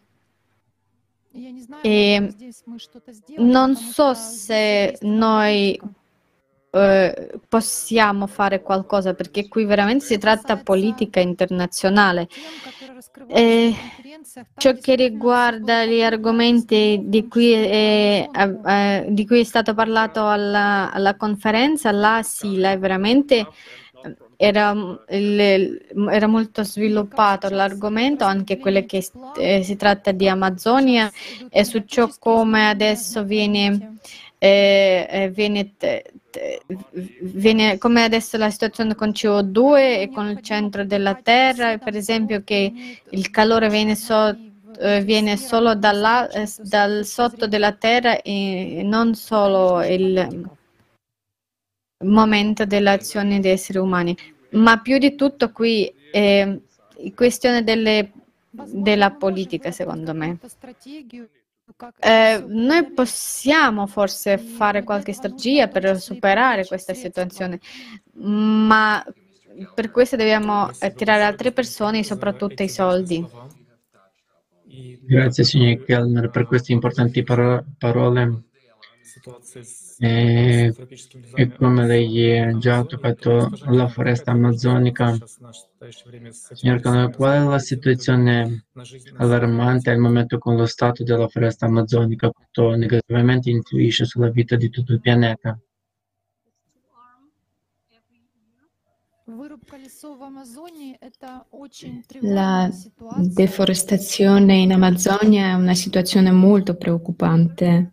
[1.82, 2.34] E
[3.36, 5.78] non so se noi
[6.72, 12.28] eh, possiamo fare qualcosa perché qui veramente si tratta di politica internazionale.
[13.26, 13.74] E
[14.56, 20.92] ciò che riguarda gli argomenti di cui è, eh, di cui è stato parlato alla,
[20.92, 23.46] alla conferenza, là sì, là veramente
[24.36, 24.74] era,
[25.06, 29.06] era, molto sviluppato l'argomento, anche quello che
[29.36, 31.10] eh, si tratta di Amazzonia
[31.50, 33.98] e su ciò come adesso viene,
[34.38, 35.74] eh, viene
[37.20, 42.42] viene, come adesso la situazione con CO2 e con il centro della Terra, per esempio
[42.44, 44.36] che il calore viene, so,
[44.78, 50.48] eh, viene solo dalla, eh, dal sotto della Terra e non solo il
[52.04, 54.16] momento dell'azione degli esseri umani.
[54.52, 56.58] Ma più di tutto qui è
[57.14, 58.12] questione delle,
[58.50, 60.38] della politica, secondo me.
[61.98, 67.60] Eh, noi possiamo forse fare qualche strategia per superare questa situazione,
[68.14, 69.04] ma
[69.74, 73.26] per questo dobbiamo attirare altre persone soprattutto i soldi.
[75.02, 78.44] Grazie signor Kellner per queste importanti paro- parole.
[80.02, 80.72] E,
[81.34, 85.14] e, come lei ha già toccato la foresta amazzonica,
[86.54, 88.64] signor Kellner, qual è la situazione
[89.18, 92.30] allarmante al momento con lo stato della foresta amazzonica?
[92.30, 95.60] Quanto negativamente influisce sulla vita di tutto il pianeta?
[102.20, 102.70] La
[103.18, 107.92] deforestazione in Amazzonia è una situazione molto preoccupante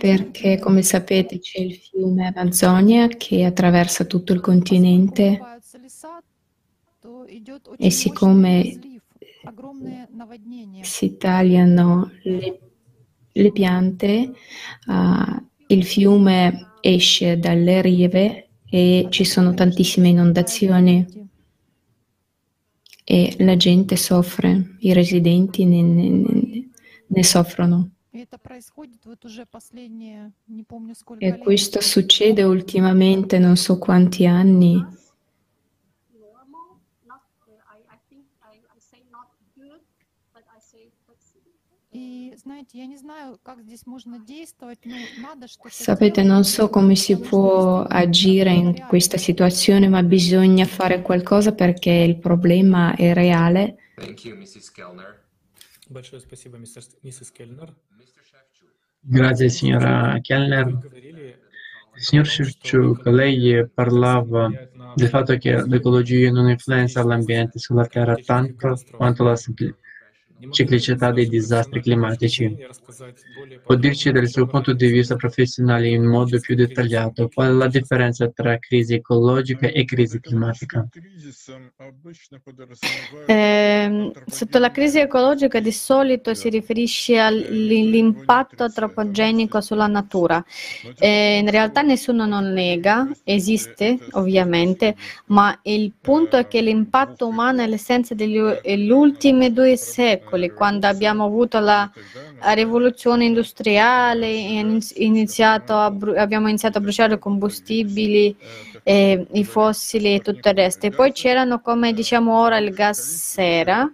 [0.00, 5.40] perché come sapete c'è il fiume Amazzonia che attraversa tutto il continente.
[7.76, 8.78] e siccome
[10.82, 12.60] si tagliano le,
[13.32, 14.32] le piante,
[14.86, 21.25] uh, il fiume esce dalle rive e ci sono tantissime inondazioni
[23.08, 26.68] e la gente soffre, i residenti ne, ne,
[27.06, 27.90] ne soffrono.
[31.18, 34.84] E questo succede ultimamente, non so quanti anni.
[45.68, 51.90] Sapete, non so come si può agire in questa situazione, ma bisogna fare qualcosa perché
[51.90, 53.76] il problema è reale.
[59.00, 60.78] Grazie signora Kellner.
[61.94, 64.50] Signor Shevchuk, lei parlava
[64.94, 69.84] del fatto che l'ecologia non influenza l'ambiente sulla Terra tanto quanto la semplificazione
[70.50, 72.56] ciclicità dei disastri climatici.
[73.64, 77.68] Può dirci dal suo punto di vista professionale in modo più dettagliato qual è la
[77.68, 80.86] differenza tra crisi ecologica e crisi climatica?
[83.26, 90.44] Eh, sotto la crisi ecologica di solito si riferisce all'impatto antropogenico sulla natura.
[90.98, 97.62] Eh, in realtà nessuno non nega, esiste ovviamente, ma il punto è che l'impatto umano
[97.62, 98.36] è l'essenza degli
[98.90, 101.90] ultimi due secoli secoli, quando abbiamo avuto la
[102.54, 104.28] rivoluzione industriale,
[104.96, 108.36] iniziato bru- abbiamo iniziato a bruciare combustibili,
[108.82, 110.86] eh, i fossili e tutto il resto.
[110.86, 112.98] E poi c'erano, come diciamo ora, il gas
[113.32, 113.90] sera,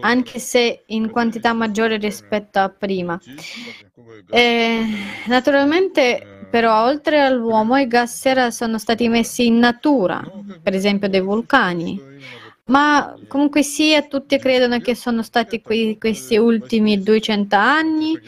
[0.00, 3.20] anche se in quantità maggiore rispetto a prima.
[4.30, 4.82] Eh,
[5.26, 10.22] naturalmente, però, oltre all'uomo, i gas sera sono stati messi in natura,
[10.62, 12.02] per esempio dei vulcani.
[12.68, 18.18] Ma comunque sia, tutti credono che sono stati qui, questi ultimi 200 anni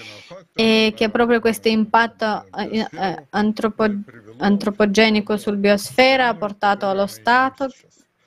[0.54, 3.86] e che proprio questo impatto eh, eh, antropo,
[4.38, 7.68] antropogenico sul biosfera ha portato allo Stato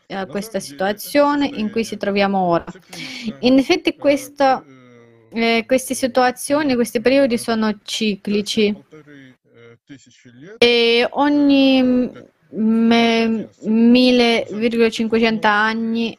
[0.10, 2.66] a questa situazione in cui ci troviamo ora.
[3.40, 4.64] In effetti questo,
[5.30, 8.76] eh, queste situazioni, questi periodi sono ciclici
[10.60, 12.12] e ogni
[12.54, 16.18] 1500 anni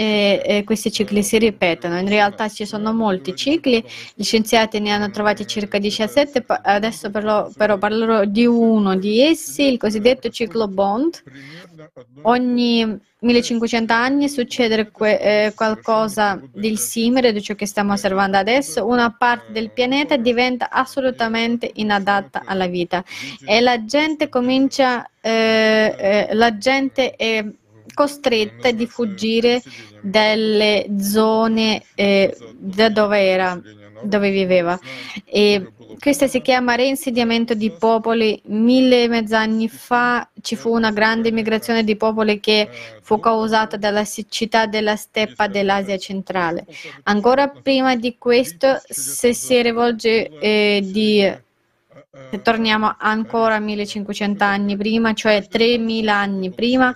[0.00, 1.98] e, e, questi cicli si ripetono.
[1.98, 3.84] In realtà ci sono molti cicli,
[4.14, 9.70] gli scienziati ne hanno trovati circa 17, adesso però, però parlerò di uno di essi,
[9.70, 11.22] il cosiddetto ciclo Bond.
[12.22, 18.86] Ogni 1500 anni succede que- eh, qualcosa del simile di ciò che stiamo osservando adesso,
[18.86, 23.04] una parte del pianeta diventa assolutamente inadatta alla vita
[23.44, 27.44] e la gente comincia, eh, eh, la gente è
[27.92, 29.62] costretta di fuggire
[30.00, 33.60] dalle zone eh, da dove era,
[34.02, 34.78] dove viveva.
[35.24, 38.40] E questa si chiama reinsediamento di popoli.
[38.46, 42.68] Mille e mezzo anni fa ci fu una grande migrazione di popoli che
[43.02, 46.64] fu causata dalla siccità della steppa dell'Asia centrale.
[47.04, 51.48] Ancora prima di questo, se si rivolge eh, di
[52.30, 56.94] se torniamo ancora 1500 anni prima, cioè 3000 anni prima,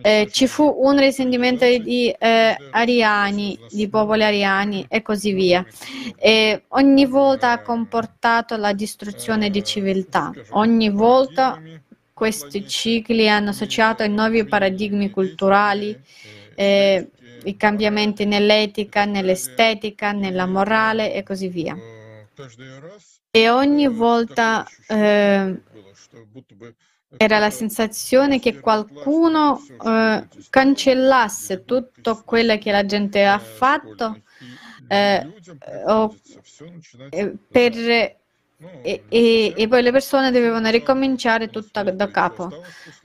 [0.00, 5.64] eh, ci fu un risentimento di eh, ariani, di popoli ariani e così via.
[6.16, 11.60] E ogni volta ha comportato la distruzione di civiltà, ogni volta
[12.12, 15.98] questi cicli hanno associato i nuovi paradigmi culturali,
[16.54, 17.10] eh,
[17.44, 21.76] i cambiamenti nell'etica, nell'estetica, nella morale e così via.
[23.30, 25.60] E ogni volta eh,
[27.16, 34.22] era la sensazione che qualcuno eh, cancellasse tutto quello che la gente ha fatto
[34.88, 35.26] eh,
[35.86, 36.14] o,
[37.10, 38.20] eh, per
[38.82, 42.50] e, e, e, poi le persone dovevano ricominciare tutto da capo.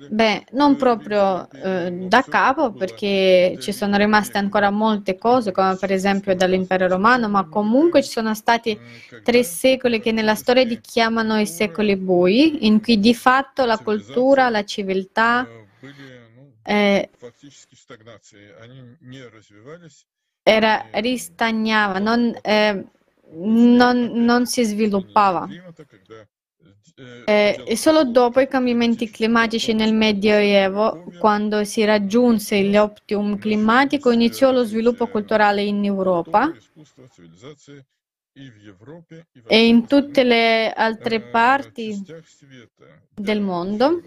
[0.10, 5.92] Beh, non proprio eh, da capo perché ci sono rimaste ancora molte cose, come per
[5.92, 8.78] esempio dall'impero romano, ma comunque ci sono stati
[9.24, 13.78] tre secoli che nella storia li chiamano i secoli bui, in cui di fatto la
[13.78, 15.48] cultura, la civiltà
[16.64, 17.10] eh,
[20.44, 22.86] era, ristagnava, non, eh,
[23.32, 25.48] non, non si sviluppava.
[27.26, 34.52] Eh, e solo dopo i cambiamenti climatici nel Medioevo, quando si raggiunse l'optimum climatico, iniziò
[34.52, 36.52] lo sviluppo culturale in Europa
[39.48, 42.04] e in tutte le altre parti
[43.14, 44.02] del mondo.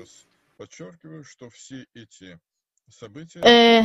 [3.41, 3.85] Eh,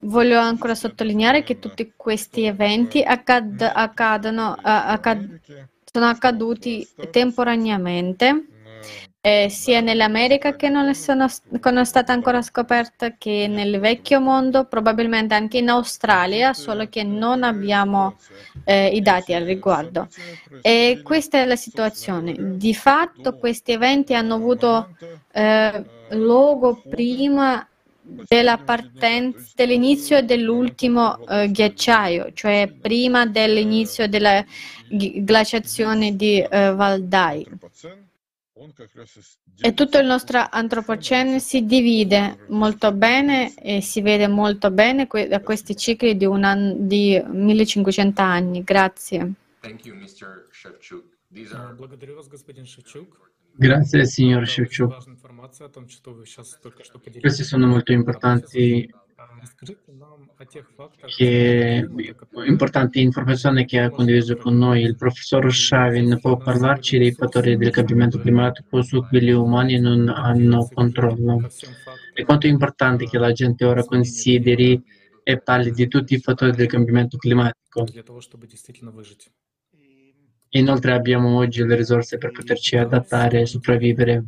[0.00, 5.40] voglio ancora sottolineare che tutti questi eventi accad- accadono, accad-
[5.84, 8.46] sono accaduti temporaneamente,
[9.20, 14.64] eh, sia nell'America che non sono, non è stata ancora scoperta che nel vecchio mondo,
[14.64, 18.16] probabilmente anche in Australia, solo che non abbiamo
[18.64, 20.08] eh, i dati al riguardo.
[20.62, 22.34] E questa è la situazione.
[22.56, 24.96] Di fatto questi eventi hanno avuto
[25.30, 27.64] eh, luogo prima
[29.54, 34.44] dell'inizio e dell'ultimo eh, ghiacciaio, cioè prima dell'inizio della
[34.88, 37.46] glaciazione di eh, Valdai.
[39.60, 45.26] E tutto il nostro antropocene si divide molto bene e si vede molto bene que-
[45.26, 46.28] da questi cicli di,
[46.76, 48.62] di 1500 anni.
[48.62, 49.32] Grazie.
[53.54, 55.20] Grazie signor Shevchuk.
[57.20, 58.88] Questi sono molto importanti
[61.16, 61.88] che,
[62.46, 64.82] importanti informazioni che ha condiviso con noi.
[64.82, 70.08] Il professor Shavin può parlarci dei fattori del cambiamento climatico su cui gli umani non
[70.08, 71.48] hanno controllo.
[72.12, 74.82] È quanto è importante che la gente ora consideri
[75.24, 77.86] e parli di tutti i fattori del cambiamento climatico.
[80.54, 84.24] Inoltre abbiamo oggi le risorse per poterci adattare e sopravvivere.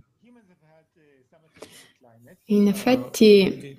[2.47, 3.77] In effetti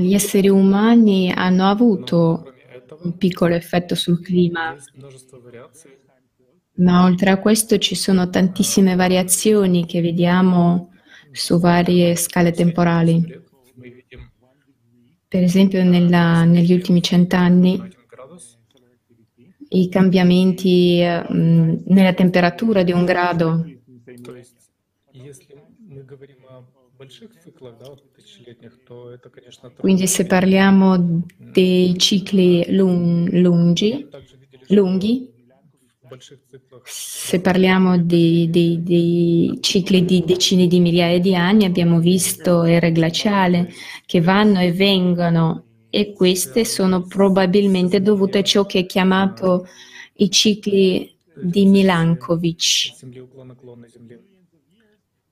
[0.00, 2.52] gli esseri umani hanno avuto
[3.02, 4.76] un piccolo effetto sul clima,
[6.76, 10.92] ma oltre a questo ci sono tantissime variazioni che vediamo
[11.32, 13.42] su varie scale temporali.
[15.26, 17.93] Per esempio nella, negli ultimi cent'anni
[19.74, 23.64] i cambiamenti mh, nella temperatura di un grado.
[29.76, 34.08] Quindi se parliamo dei cicli lungi,
[34.68, 35.32] lunghi,
[36.84, 42.92] se parliamo dei, dei, dei, cicli di decine di migliaia di anni, abbiamo visto ere
[42.92, 43.66] glaciali
[44.06, 45.63] che vanno e vengono
[45.94, 49.68] e queste sono probabilmente dovute a ciò che è chiamato
[50.14, 52.94] i cicli di Milankovic,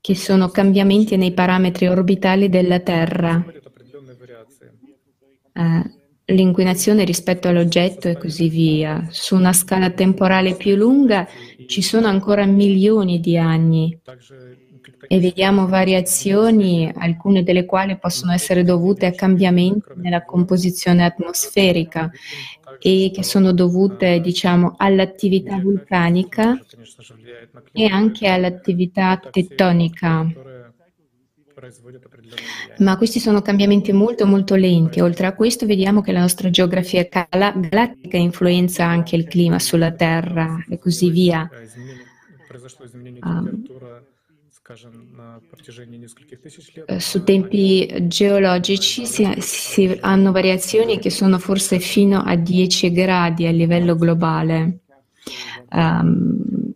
[0.00, 3.44] che sono cambiamenti nei parametri orbitali della Terra,
[5.52, 5.90] eh,
[6.32, 9.06] l'inquinazione rispetto all'oggetto e così via.
[9.10, 11.26] Su una scala temporale più lunga
[11.66, 13.98] ci sono ancora milioni di anni
[15.06, 22.10] e vediamo variazioni, alcune delle quali possono essere dovute a cambiamenti nella composizione atmosferica
[22.78, 26.58] e che sono dovute, diciamo, all'attività vulcanica
[27.72, 30.26] e anche all'attività tettonica.
[32.78, 35.00] Ma questi sono cambiamenti molto molto lenti.
[35.00, 40.64] Oltre a questo vediamo che la nostra geografia galattica influenza anche il clima sulla Terra
[40.68, 41.48] e così via.
[43.22, 43.62] Um,
[46.98, 53.50] su tempi geologici si, si, hanno variazioni che sono forse fino a 10 gradi a
[53.50, 54.80] livello globale.
[55.70, 56.71] Um,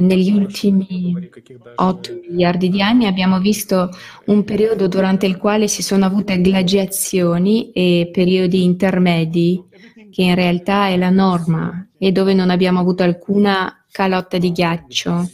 [0.00, 1.30] negli ultimi
[1.74, 3.90] 8 miliardi di anni abbiamo visto
[4.26, 9.62] un periodo durante il quale si sono avute glaciazioni e periodi intermedi,
[10.10, 15.28] che in realtà è la norma e dove non abbiamo avuto alcuna calotta di ghiaccio.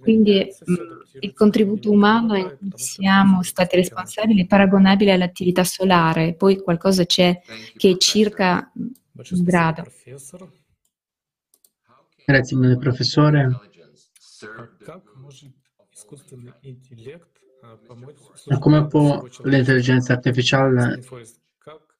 [0.00, 0.74] Quindi mh,
[1.20, 7.40] il contributo umano in cui siamo stati responsabili è paragonabile all'attività solare, poi qualcosa c'è
[7.76, 9.84] che è circa un grado.
[12.24, 13.48] Grazie mille professore.
[18.48, 21.00] Ma come può l'intelligenza artificiale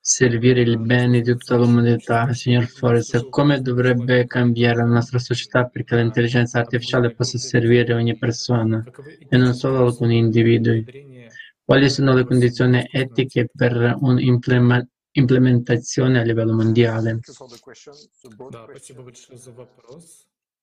[0.01, 3.29] servire il bene di tutta l'umanità, signor Forrest?
[3.29, 8.83] Come dovrebbe cambiare la nostra società perché l'intelligenza artificiale possa servire ogni persona
[9.29, 10.85] e non solo alcuni individui?
[11.65, 13.97] Quali sono le condizioni etiche per
[15.15, 17.21] un'implementazione a livello mondiale?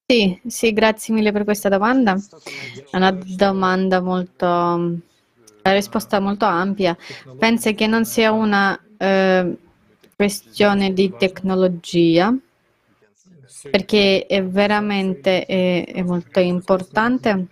[0.06, 2.18] Sì, sì, grazie mille per questa domanda.
[2.90, 4.46] È una domanda molto,
[5.62, 6.98] la risposta molto ampia.
[7.38, 9.58] Penso che non sia una eh,
[10.16, 12.36] questione di tecnologia,
[13.70, 17.48] perché è veramente è, è molto importante.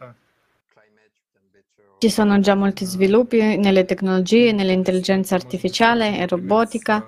[2.00, 7.04] Ci sono già molti sviluppi nelle tecnologie, nell'intelligenza artificiale e robotica.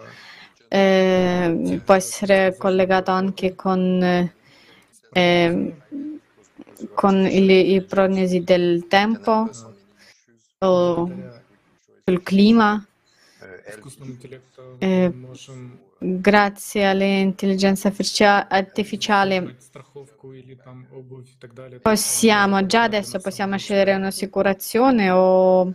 [0.68, 4.02] Eh, può essere collegato anche con,
[5.14, 5.76] eh,
[6.96, 9.50] con i prognosi del tempo
[10.58, 11.12] o
[12.04, 12.84] sul clima.
[14.80, 15.14] Eh,
[15.98, 17.92] grazie all'intelligenza
[18.48, 19.56] artificiale.
[21.82, 25.74] Possiamo già adesso possiamo scegliere un'assicurazione o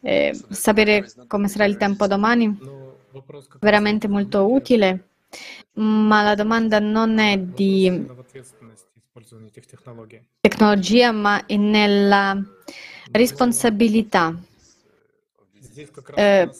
[0.00, 2.58] eh, sapere come sarà il tempo domani?
[3.60, 5.08] Veramente molto utile.
[5.74, 8.06] Ma la domanda non è di
[10.40, 12.38] tecnologia ma è nella
[13.10, 14.34] responsabilità
[16.14, 16.50] eh,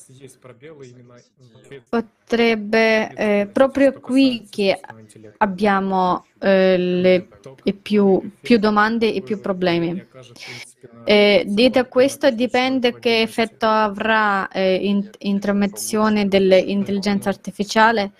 [1.88, 4.78] potrebbe eh, proprio qui che
[5.38, 7.28] abbiamo eh, le,
[7.80, 10.06] più, più, domande e più problemi.
[11.04, 14.74] Eh, da questo dipende che effetto avrà eh,
[16.26, 18.12] dell'intelligenza artificiale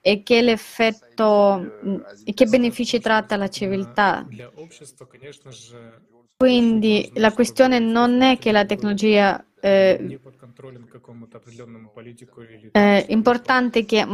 [0.00, 1.78] e che l'effetto
[2.24, 4.26] e che benefici tratta la civiltà.
[6.36, 9.44] Quindi la questione non è che la tecnologia
[12.72, 14.06] eh, importante che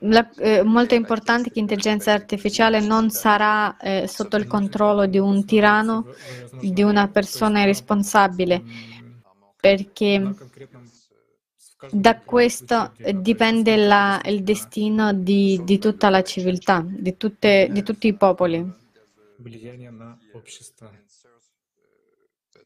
[0.00, 5.44] la, eh, molto importante che l'intelligenza artificiale non sarà eh, sotto il controllo di un
[5.44, 6.06] tirano,
[6.60, 8.62] di una persona irresponsabile,
[9.58, 10.34] perché
[11.90, 18.06] da questo dipende la, il destino di, di, tutta la civiltà, di, tutte, di tutti
[18.08, 18.84] i popoli.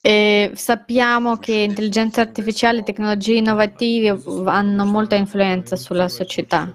[0.03, 6.75] E sappiamo che intelligenza artificiale e tecnologie innovative hanno molta influenza sulla società.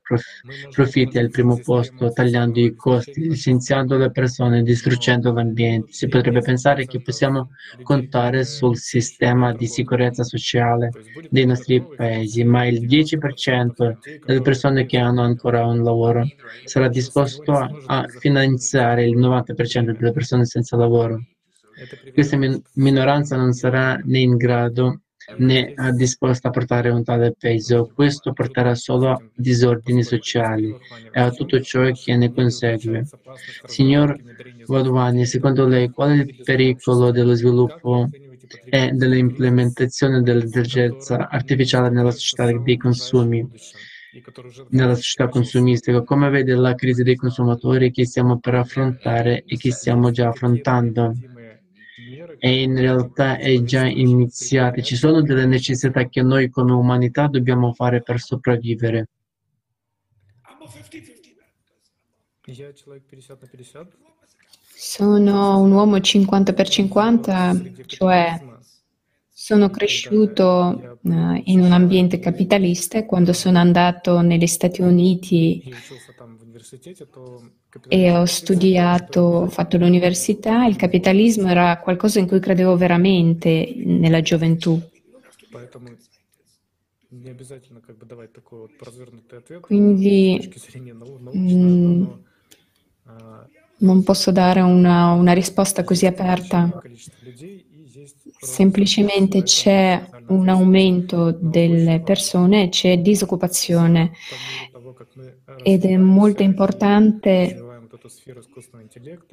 [0.68, 5.92] profitti al primo posto, tagliando i costi, licenziando le persone, distruggendo l'ambiente.
[5.92, 10.90] Si potrebbe pensare che possiamo contare sul sistema di sicurezza sociale
[11.30, 13.96] dei nostri paesi, ma il 10%
[14.26, 16.26] delle persone che hanno ancora un lavoro
[16.64, 17.52] sarà disposto
[17.86, 21.18] a finanziare il 90% delle persone senza lavoro.
[22.12, 22.38] Questa
[22.74, 25.02] minoranza non sarà né in grado
[25.38, 27.90] né disposta a portare un tale peso.
[27.94, 30.74] Questo porterà solo a disordini sociali
[31.12, 33.06] e a tutto ciò che ne consegue.
[33.64, 34.16] Signor
[34.66, 38.08] Wadwani, secondo lei qual è il pericolo dello sviluppo
[38.64, 43.48] e dell'implementazione dell'intelligenza artificiale nella società dei consumi?
[44.68, 49.72] nella società consumistica, come vede la crisi dei consumatori che stiamo per affrontare e che
[49.72, 51.14] stiamo già affrontando
[52.44, 54.82] e in realtà è già iniziata.
[54.82, 59.08] Ci sono delle necessità che noi come umanità dobbiamo fare per sopravvivere.
[64.74, 68.51] Sono un uomo 50 per 50, cioè
[69.42, 75.68] sono cresciuto uh, in un ambiente capitalista e quando sono andato negli Stati Uniti
[77.88, 84.20] e ho studiato, ho fatto l'università, il capitalismo era qualcosa in cui credevo veramente nella
[84.20, 84.80] gioventù.
[89.60, 90.50] Quindi
[91.32, 92.04] mh, mm,
[93.78, 96.80] Non posso dare una, una risposta così aperta.
[98.44, 104.10] Semplicemente c'è un aumento delle persone, c'è disoccupazione
[105.62, 107.56] ed è molto importante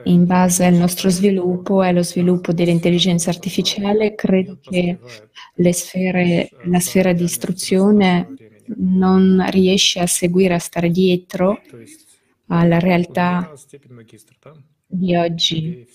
[0.03, 4.99] in base al nostro sviluppo e allo sviluppo dell'intelligenza artificiale, credo che
[5.72, 8.36] sfere, la sfera di istruzione
[8.78, 11.60] non riesce a seguire, a stare dietro
[12.49, 13.51] alla realtà
[14.86, 15.88] di oggi.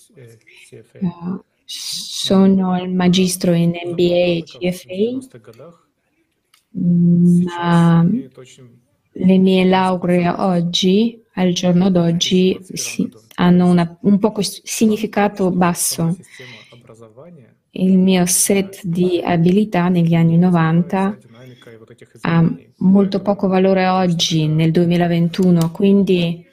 [1.00, 5.38] Uh, sono il magistro in MBA e GFA,
[6.72, 8.06] ma
[9.16, 16.16] le mie lauree oggi, al giorno d'oggi, sì, hanno una, un poco significato basso.
[17.70, 21.18] Il mio set di abilità negli anni 90
[22.22, 26.46] ha molto poco valore oggi, nel 2021, quindi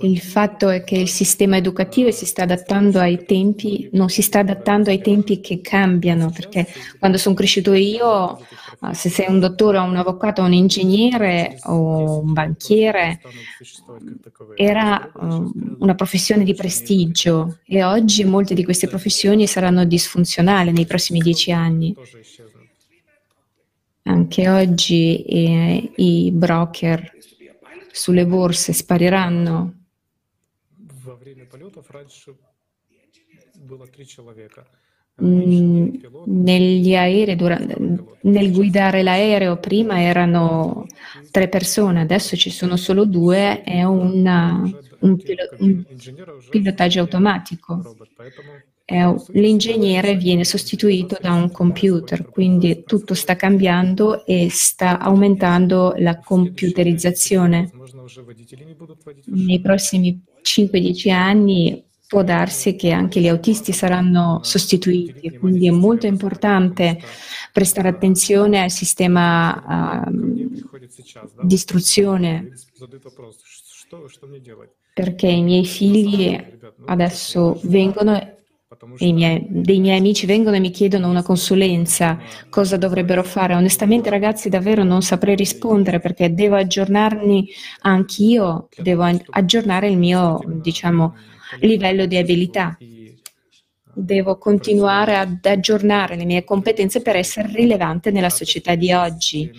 [0.00, 4.40] il fatto è che il sistema educativo si sta adattando ai tempi, non si sta
[4.40, 6.66] adattando ai tempi che cambiano, perché
[6.98, 8.38] quando sono cresciuto io,
[8.92, 13.20] se sei un dottore o un avvocato o un ingegnere o un banchiere,
[14.54, 15.10] era
[15.78, 21.52] una professione di prestigio e oggi molte di queste professioni saranno disfunzionali nei prossimi dieci
[21.52, 21.94] anni.
[24.02, 27.14] Anche oggi eh, i broker
[27.96, 29.75] sulle borse spariranno.
[35.22, 35.94] Mm,
[36.26, 37.74] negli aerei, durante,
[38.22, 40.84] nel guidare l'aereo prima erano
[41.30, 44.60] tre persone, adesso ci sono solo due e una,
[45.00, 45.84] un, pilo, un
[46.50, 47.96] pilotaggio automatico.
[49.32, 57.70] L'ingegnere viene sostituito da un computer, quindi tutto sta cambiando e sta aumentando la computerizzazione.
[59.24, 66.06] Nei prossimi 5-10 anni può darsi che anche gli autisti saranno sostituiti, quindi è molto
[66.06, 67.00] importante
[67.52, 70.10] prestare attenzione al sistema uh,
[71.42, 72.50] di istruzione
[74.94, 78.35] perché i miei figli adesso vengono
[79.12, 82.18] miei, dei miei amici vengono e mi chiedono una consulenza,
[82.48, 83.54] cosa dovrebbero fare.
[83.54, 87.48] Onestamente ragazzi davvero non saprei rispondere perché devo aggiornarmi
[87.80, 91.14] anch'io, devo aggiornare il mio diciamo,
[91.60, 92.76] livello di abilità.
[93.98, 99.50] Devo continuare ad aggiornare le mie competenze per essere rilevante nella società di oggi.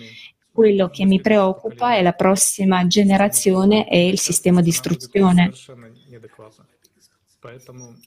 [0.51, 5.51] Quello che mi preoccupa è la prossima generazione e il sistema di istruzione.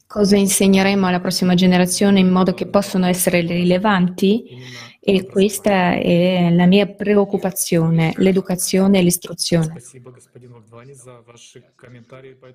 [0.06, 4.44] Cosa insegneremo alla prossima generazione in modo che possano essere rilevanti?
[5.02, 9.80] E questa è la mia preoccupazione, l'educazione e l'istruzione.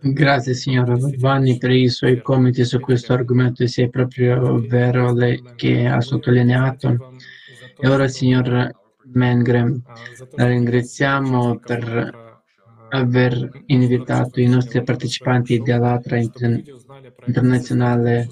[0.02, 5.42] Grazie signora Vanni per i suoi commenti su questo argomento, se è proprio vero lei
[5.56, 7.14] che ha sottolineato.
[7.80, 8.72] E ora signor
[9.14, 9.82] Mengrem,
[10.36, 12.25] la ringraziamo per
[12.90, 16.64] aver invitato i nostri partecipanti dell'altra inter-
[17.26, 18.28] internazionale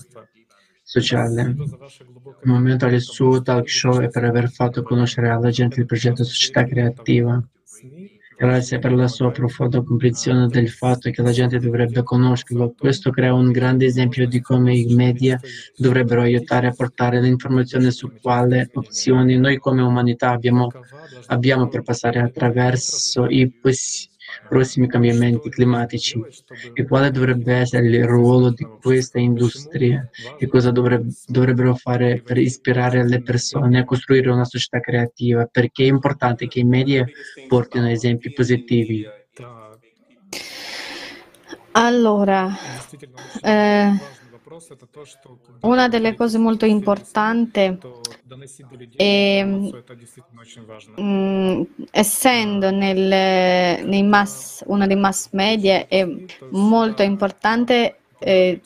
[0.83, 1.41] sociale.
[1.41, 6.23] Il momento del suo talk show e per aver fatto conoscere alla gente il progetto
[6.23, 7.41] Società Creativa.
[8.35, 12.73] Grazie per la sua profonda comprensione del fatto che la gente dovrebbe conoscerlo.
[12.77, 15.39] Questo crea un grande esempio di come i media
[15.77, 20.69] dovrebbero aiutare a portare l'informazione su quali opzioni noi come umanità abbiamo,
[21.27, 24.12] abbiamo per passare attraverso i possibili
[24.47, 26.23] prossimi cambiamenti climatici.
[26.73, 33.07] E quale dovrebbe essere il ruolo di queste industrie e cosa dovrebbero fare per ispirare
[33.07, 37.05] le persone a costruire una società creativa, perché è importante che i media
[37.47, 39.05] portino esempi positivi.
[41.75, 42.55] Allora,
[43.41, 43.91] eh,
[45.61, 47.77] una delle cose molto importanti
[48.95, 49.47] è,
[51.91, 56.07] essendo nel, nei mass, uno dei mass media, è
[56.49, 58.61] molto importante eh,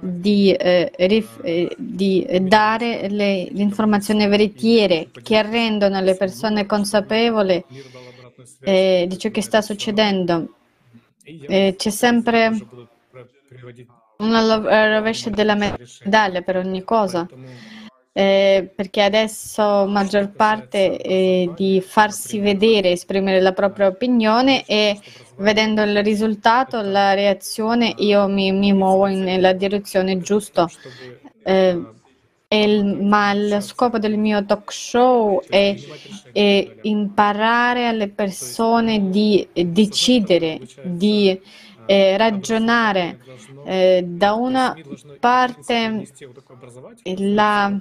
[0.00, 7.62] di, eh, rif, eh, di, dare le, le, informazioni veritiere che rendono le persone consapevoli
[8.60, 10.54] eh, di ciò che sta succedendo.
[11.24, 12.50] Eh, c'è sempre
[14.18, 17.26] una rovescia della medaglia per ogni cosa.
[18.14, 25.00] Eh, perché adesso maggior parte è di farsi vedere, esprimere la propria opinione e
[25.36, 30.68] vedendo il risultato, la reazione, io mi, mi muovo nella direzione giusta.
[31.42, 31.80] Eh,
[32.48, 35.74] il, ma il scopo del mio talk show è,
[36.32, 41.40] è imparare alle persone di decidere, di
[41.86, 43.18] eh, ragionare.
[43.64, 44.74] Eh, da una
[45.20, 46.06] parte
[47.16, 47.80] la,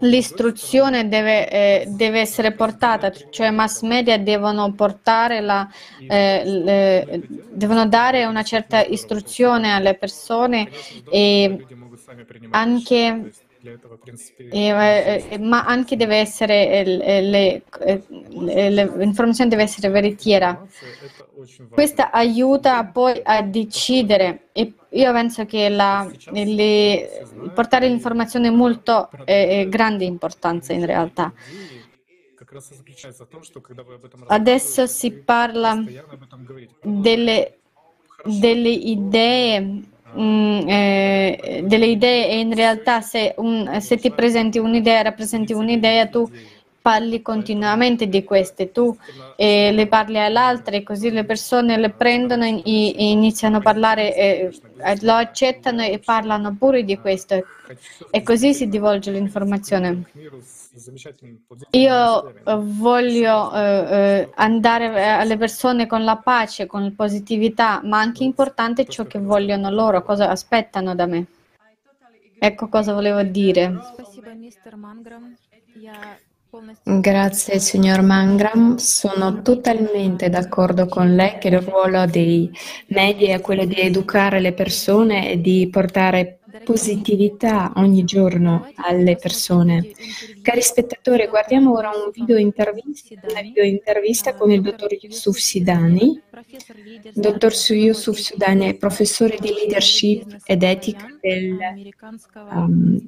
[0.00, 5.68] l'istruzione deve, eh, deve, essere portata, cioè mass media devono portare la,
[6.08, 10.68] eh, le, devono dare una certa istruzione alle persone
[11.10, 11.66] e
[12.50, 13.30] anche
[14.50, 16.82] e, eh, ma anche deve essere
[18.32, 20.66] l'informazione deve essere veritiera.
[21.70, 29.10] Questa aiuta poi a decidere e io penso che la, le, portare l'informazione è molto
[29.24, 31.32] eh, grande importanza in realtà.
[34.26, 35.84] Adesso si parla
[36.82, 37.58] delle,
[38.24, 39.82] delle idee
[40.18, 46.08] Mm, eh, delle idee e in realtà se, un, se ti presenti un'idea, rappresenti un'idea,
[46.08, 46.28] tu
[46.82, 48.96] parli continuamente di queste, tu
[49.36, 54.16] eh, le parli all'altra e così le persone le prendono e, e iniziano a parlare,
[54.16, 54.50] eh,
[55.02, 57.46] lo accettano e parlano pure di questo
[58.10, 60.06] e così si divulge l'informazione.
[61.70, 68.22] Io voglio eh, eh andare alle persone con la pace, con la positività, ma anche
[68.22, 71.26] importante ciò che vogliono loro, cosa aspettano da me.
[72.38, 73.78] Ecco cosa volevo dire.
[76.82, 82.50] Grazie signor Mangram, sono totalmente d'accordo con lei che il ruolo dei
[82.88, 89.92] media è quello di educare le persone e di portare positività ogni giorno alle persone.
[90.42, 96.20] Cari spettatori, guardiamo ora un video una video intervista con il dottor Yusuf Sidani.
[97.14, 101.58] Dottor Yusuf Sidani è professore di leadership ed etica del
[102.50, 102.98] um,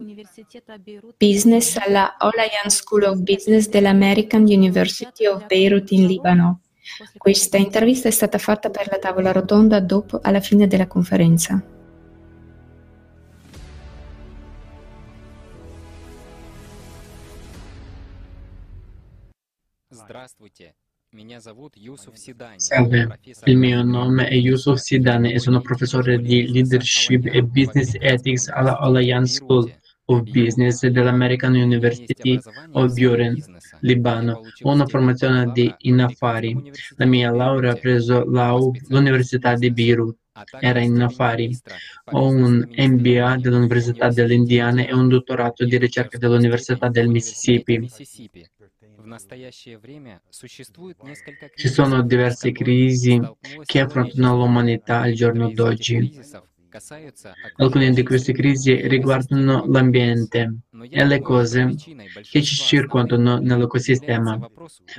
[1.16, 6.60] business alla Olayan School of Business dell'American University of Beirut in Libano.
[7.16, 11.62] Questa intervista è stata fatta per la tavola rotonda dopo alla fine della conferenza.
[22.56, 28.48] Salve, il mio nome è Yusuf Sidani e sono professore di Leadership e Business Ethics
[28.48, 29.70] alla Olayan School
[30.06, 32.40] of Business dell'American University
[32.72, 33.36] of Buren,
[33.80, 34.40] Libano.
[34.62, 36.70] Ho una formazione di, in affari.
[36.96, 40.16] La mia laurea ha preso l'Università di Beirut.
[40.60, 41.54] Era in affari.
[42.12, 47.88] Ho un MBA dell'Università dell'Indiana e un dottorato di ricerca dell'Università del Mississippi.
[51.54, 53.20] Ci sono diverse crisi
[53.64, 56.18] che affrontano l'umanità al giorno d'oggi.
[57.56, 61.74] Alcune di queste crisi riguardano l'ambiente e le cose
[62.30, 64.38] che ci circondano nell'ecosistema,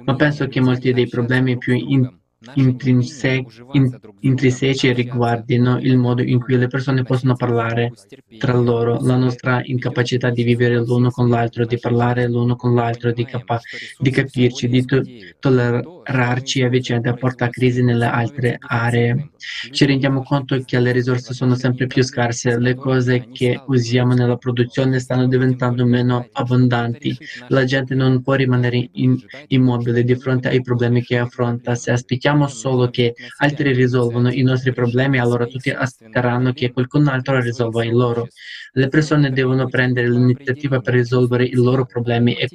[0.04, 2.22] ma penso che molti dei problemi più importanti
[2.54, 7.94] intrinse- in- intrinseci riguardino il modo in cui le persone possono parlare
[8.38, 13.12] tra loro, la nostra incapacità di vivere l'uno con l'altro, di parlare l'uno con l'altro,
[13.12, 13.60] di, capa-
[13.98, 15.02] di capirci, di to-
[15.40, 19.30] tollerarci a vicenda porta a crisi nelle altre aree.
[19.70, 24.36] Ci rendiamo conto che le risorse sono sempre più scarse, le cose che usiamo nella
[24.38, 27.16] produzione stanno diventando meno abbondanti,
[27.48, 29.18] la gente non può rimanere in-
[29.48, 31.76] immobile di fronte ai problemi che affronta.
[31.76, 37.08] Se aspettiamo aspettiamo solo che altri risolvano i nostri problemi, allora tutti aspetteranno che qualcun
[37.08, 38.28] altro risolva i loro.
[38.74, 42.50] Le persone devono prendere l'iniziativa per risolvere i loro problemi e,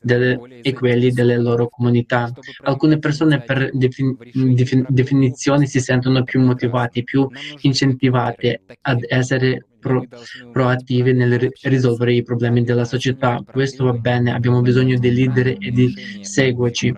[0.00, 2.32] delle, e quelli delle loro comunità.
[2.62, 4.16] Alcune persone per defin,
[4.54, 7.28] defin, definizione si sentono più motivate, più
[7.60, 10.04] incentivate ad essere pro,
[10.52, 13.42] proattive nel risolvere i problemi della società.
[13.44, 16.94] Questo va bene, abbiamo bisogno di leader e di seguaci,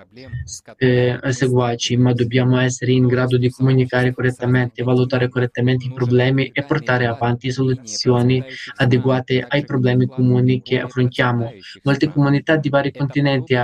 [0.77, 6.63] eh, seguaci, ma dobbiamo essere in grado di comunicare correttamente, valutare correttamente i problemi e
[6.65, 8.45] portare avanti soluzioni
[8.77, 11.51] adeguate ai problemi comuni che affrontiamo.
[11.83, 13.57] Molte comunità di vari continenti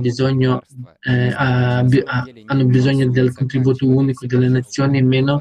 [0.00, 0.62] bisogno,
[1.00, 5.40] eh, hanno bisogno del contributo unico delle nazioni meno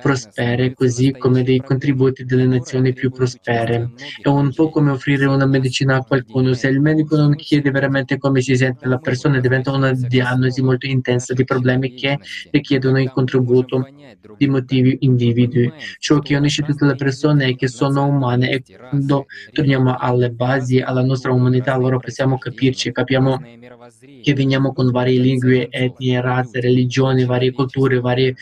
[0.00, 3.92] prospere, così come dei contributi delle nazioni più prospere.
[4.20, 6.52] È un po' come offrire una medicina a qualcuno.
[6.54, 10.86] Se il medico non chiede veramente come si sente la persona, diventa una diagnosi molto
[10.86, 12.18] intensa di problemi che
[12.50, 13.86] richiedono il contributo
[14.36, 15.72] di motivi individui.
[15.98, 20.80] Ciò che unisce tutte le persone è che sono umane e quando torniamo alle basi,
[20.80, 23.40] alla nostra umanità, allora possiamo capirci, capiamo
[24.22, 28.34] che veniamo con varie lingue, etnie, razze, religioni, varie culture, varie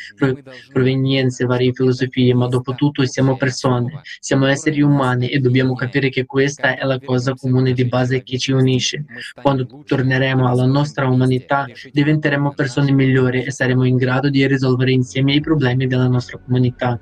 [0.73, 6.09] provenienze, varie filosofie, ma dopo tutto siamo persone persone, siamo esseri umani e dobbiamo capire
[6.09, 9.05] che questa è la cosa comune di base che ci unisce.
[9.41, 15.35] Quando torneremo alla nostra umanità, diventeremo persone migliori e saremo in grado di risolvere insieme
[15.35, 16.99] i problemi della nostra comunità.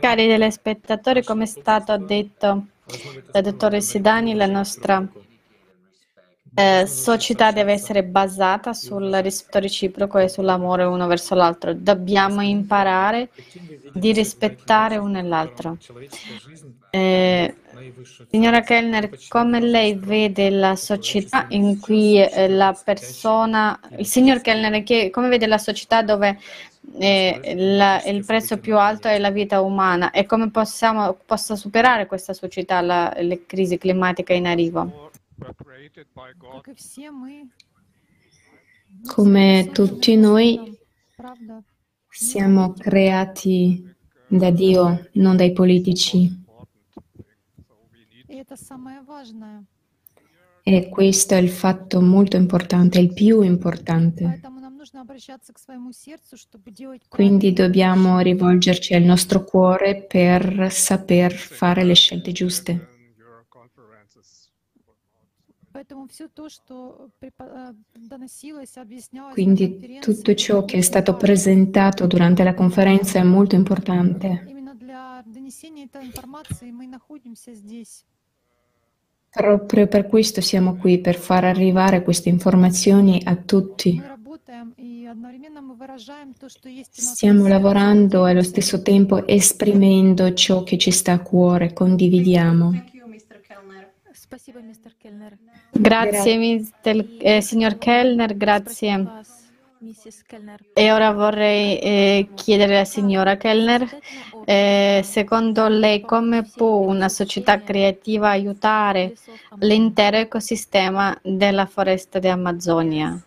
[0.00, 2.66] Cari telespettatori, come è stato detto
[3.30, 5.08] dal dottore Sidani, la nostra
[6.54, 11.72] eh, società deve essere basata sul rispetto reciproco e sull'amore uno verso l'altro.
[11.74, 13.30] Dobbiamo imparare
[13.92, 15.76] di rispettare uno e l'altro.
[16.90, 17.54] Eh,
[18.30, 24.82] signora Kellner, come lei vede la società in cui eh, la persona, il signor Kellner,
[24.82, 26.38] che, come vede la società dove
[26.98, 32.06] eh, la, il prezzo più alto è la vita umana e come possiamo, possa superare
[32.06, 35.10] questa società la, le crisi climatiche in arrivo?
[39.06, 40.76] Come tutti noi
[42.08, 46.44] siamo creati da Dio, non dai politici.
[50.62, 54.40] E questo è il fatto molto importante, il più importante.
[57.08, 62.97] Quindi dobbiamo rivolgerci al nostro cuore per saper fare le scelte giuste.
[69.32, 74.44] Quindi tutto ciò che è stato presentato durante la conferenza è molto importante.
[79.30, 84.02] Proprio per questo siamo qui, per far arrivare queste informazioni a tutti.
[86.90, 92.96] Stiamo lavorando e allo stesso tempo esprimendo ciò che ci sta a cuore, condividiamo.
[95.72, 99.06] Grazie, mister, eh, signor Kellner, grazie.
[100.74, 104.00] E ora vorrei eh, chiedere alla signora Kellner,
[104.44, 109.14] eh, secondo lei come può una società creativa aiutare
[109.60, 113.22] l'intero ecosistema della foresta di Amazzonia?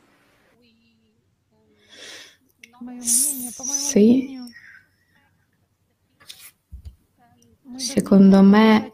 [3.00, 4.40] Sì.
[7.78, 8.94] Secondo me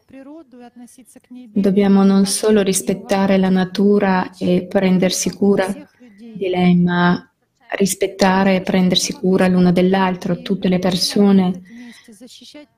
[1.51, 5.67] dobbiamo non solo rispettare la natura e prendersi cura
[6.07, 7.29] di lei, ma
[7.71, 11.61] rispettare e prendersi cura l'uno dell'altro, tutte le persone,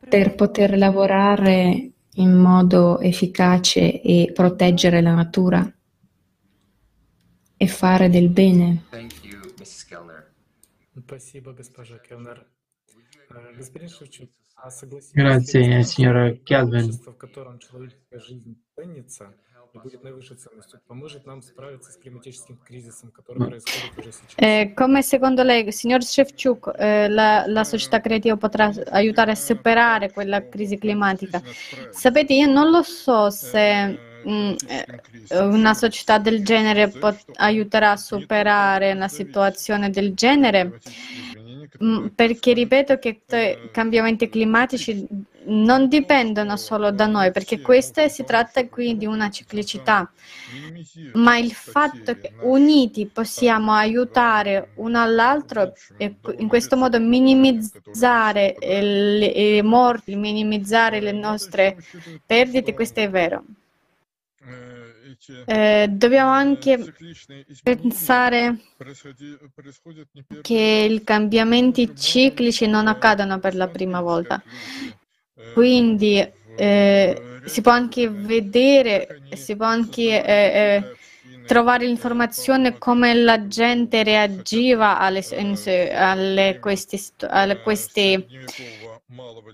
[0.08, 5.72] per poter lavorare in modo efficace e proteggere la natura
[7.56, 8.84] e fare del bene.
[15.12, 16.90] Grazie, signora Calvin.
[24.36, 30.12] Eh, come secondo lei, signor Shevchuk, eh, la, la, società creativa potrà aiutare a superare
[30.12, 31.42] quella crisi climatica?
[31.90, 34.56] Sapete, io non lo so se mh,
[35.32, 40.80] una società del genere pot- aiuterà a superare una situazione del genere.
[41.84, 45.08] Mm, perché ripeto che i cambiamenti climatici
[45.46, 50.12] non dipendono solo da noi, perché questa si tratta qui di una ciclicità,
[51.14, 59.62] ma il fatto che uniti possiamo aiutare uno all'altro e in questo modo minimizzare le
[59.64, 61.78] morti, minimizzare le nostre
[62.26, 63.44] perdite, questo è vero.
[65.46, 66.94] Eh, dobbiamo anche
[67.62, 68.58] pensare
[70.42, 74.42] che i cambiamenti ciclici non accadano per la prima volta.
[75.54, 76.18] Quindi
[76.56, 80.84] eh, si può anche vedere, si può anche eh,
[81.46, 85.24] trovare l'informazione come la gente reagiva alle,
[85.94, 88.26] alle questi, alle questi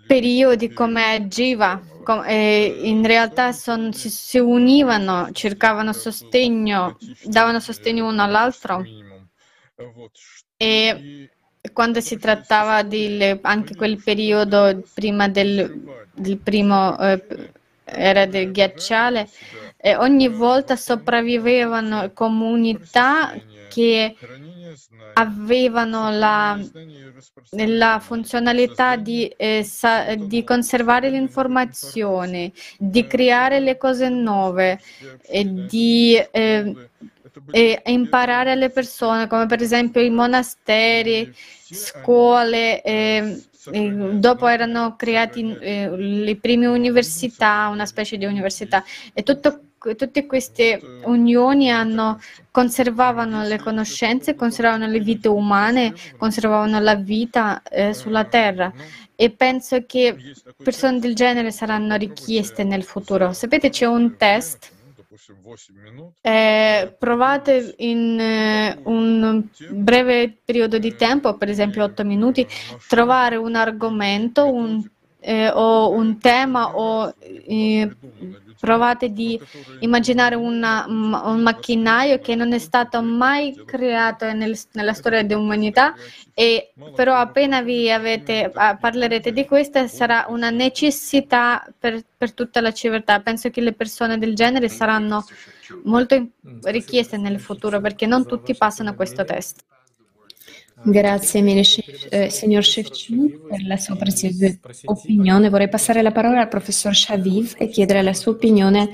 [0.08, 1.82] periodi, come agiva.
[2.28, 8.84] in realtà son, si, si, univano, cercavano sostegno, davano sostegno uno all'altro.
[10.58, 11.30] E
[11.74, 15.84] quando si trattava di anche quel periodo prima del,
[16.14, 17.51] del primo eh,
[17.84, 19.30] era del ghiacciale,
[19.78, 23.34] e ogni volta sopravvivevano comunità
[23.70, 24.16] che
[25.14, 26.60] avevano la,
[27.52, 34.80] la funzionalità di, eh, sa, di, conservare l'informazione, di creare le cose nuove,
[35.22, 41.34] e di eh, imparare alle persone, come per esempio i monasteri,
[41.70, 48.84] scuole, eh, dopo erano creati eh, le prime università, una specie di università.
[49.14, 49.62] E tutto
[49.94, 52.20] tutte queste unioni hanno,
[52.50, 58.74] conservavano le conoscenze, conservavano le vite umane, conservavano la vita eh, sulla terra
[59.16, 60.16] e penso che
[60.62, 63.34] persone del genere saranno richieste nel futuro.
[63.34, 64.74] Sapete, c'è un test.
[66.22, 72.46] Eh, provate in eh, un breve periodo di tempo, per esempio 8 minuti,
[72.88, 74.86] trovare un argomento un,
[75.20, 77.90] eh, o un tema o eh,
[78.60, 79.39] Provate di
[79.80, 85.93] immaginare una, un macchinario che non è stato mai creato nel, nella storia dell'umanità,
[86.34, 92.72] e però appena vi avete, parlerete di questa sarà una necessità per, per tutta la
[92.72, 93.20] civiltà.
[93.20, 95.26] Penso che le persone del genere saranno
[95.84, 96.28] molto
[96.64, 99.64] richieste nel futuro perché non tutti passano questo test.
[100.88, 101.64] Grazie mille,
[102.10, 104.56] eh, signor Shevchuk, per la sua preziosa
[104.86, 105.50] opinione.
[105.50, 108.90] Vorrei passare la parola al professor Shaviv e chiedere la sua opinione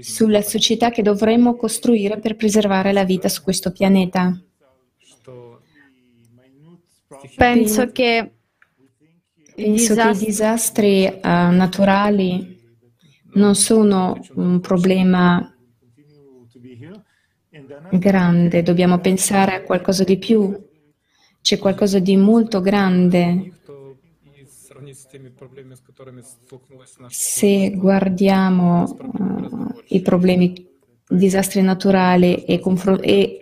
[0.00, 4.40] sulla società che dovremmo costruire per preservare la vita su questo pianeta.
[7.36, 8.32] Penso che,
[9.54, 12.58] Penso che i disastri uh, naturali
[13.34, 15.54] non sono un problema
[17.90, 20.68] grande, dobbiamo pensare a qualcosa di più
[21.40, 23.52] c'è qualcosa di molto grande.
[27.08, 30.68] Se guardiamo uh, i problemi,
[31.08, 33.38] disastri naturali e, confr- e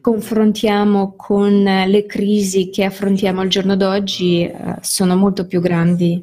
[0.00, 6.22] confrontiamo con le crisi che affrontiamo al giorno d'oggi, uh, sono molto più grandi.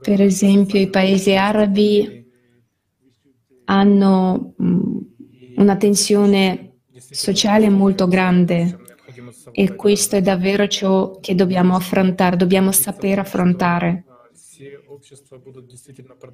[0.00, 2.24] Per esempio, i paesi arabi
[3.64, 5.14] hanno um,
[5.56, 6.73] una tensione
[7.14, 8.78] sociale molto grande
[9.52, 14.04] e questo è davvero ciò che dobbiamo affrontare, dobbiamo sapere affrontare.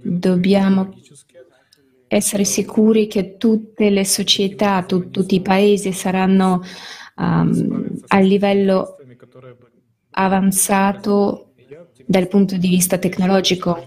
[0.02, 0.94] Dobbiamo
[2.08, 6.62] essere sicuri che tutte le società, tu, tutti i paesi saranno
[7.16, 8.96] um, a livello
[10.10, 11.52] avanzato
[12.06, 13.86] dal punto di vista tecnologico.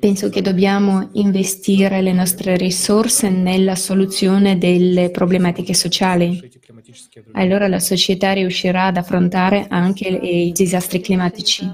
[0.00, 6.40] Penso che dobbiamo investire le nostre risorse nella soluzione delle problematiche sociali.
[7.32, 11.70] Allora la società riuscirà ad affrontare anche i disastri climatici.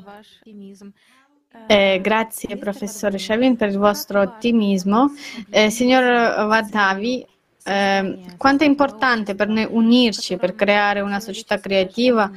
[1.66, 5.12] Eh, grazie professore Shavin per il vostro ottimismo.
[5.50, 6.02] Eh, signor
[6.46, 7.24] Vadavi,
[7.62, 12.30] eh, quanto è importante per noi unirci per creare una società creativa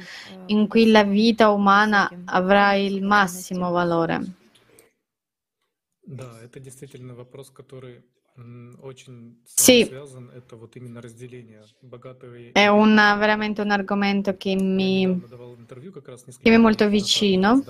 [0.46, 4.37] in cui la vita umana avrà il massimo valore?
[6.07, 8.03] Да, это действительно вопрос, который
[8.81, 9.85] очень sì.
[9.85, 10.31] связан.
[10.31, 15.21] Это вот именно разделение богатого È una, veramente un argomento che mi,
[16.41, 17.63] che mi è molto vicino.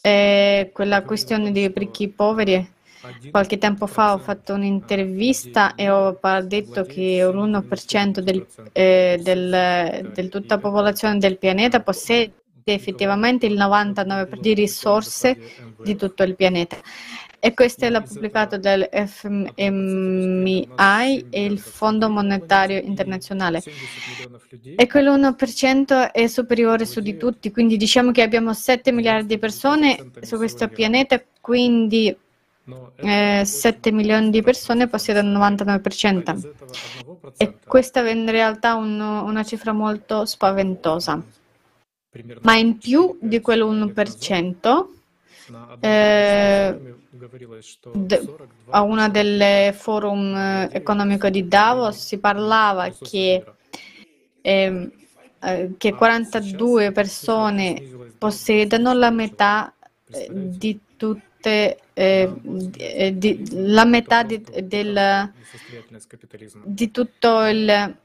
[0.00, 2.70] È quella questione dei ricchi e poveri.
[3.30, 10.28] Qualche tempo fa ho fatto un'intervista e ho detto che l'1% del, eh, del, del
[10.28, 12.34] tutta la popolazione del pianeta possiede
[12.64, 15.36] effettivamente il 99% di risorse
[15.82, 16.76] di tutto il pianeta.
[17.39, 20.69] E questo l'ha pubblicato dall'FMI
[21.29, 23.61] e il Fondo Monetario Internazionale.
[24.75, 30.11] E quell'1% è superiore su di tutti, quindi diciamo che abbiamo 7 miliardi di persone
[30.21, 32.13] su questo pianeta, quindi
[32.95, 36.51] eh, 7 milioni di persone possiedono il 99%.
[37.37, 41.21] E questa è in realtà un, una cifra molto spaventosa.
[42.41, 44.85] Ma in più di quell'1%,
[45.79, 46.95] eh,
[48.69, 50.35] a una delle forum
[50.71, 53.43] economico di Davos si parlava che,
[54.41, 54.91] eh,
[55.77, 57.81] che 42 persone
[58.17, 59.73] possiedono la metà
[60.29, 65.31] di tutte eh, di, la metà di, del,
[66.63, 67.97] di tutto il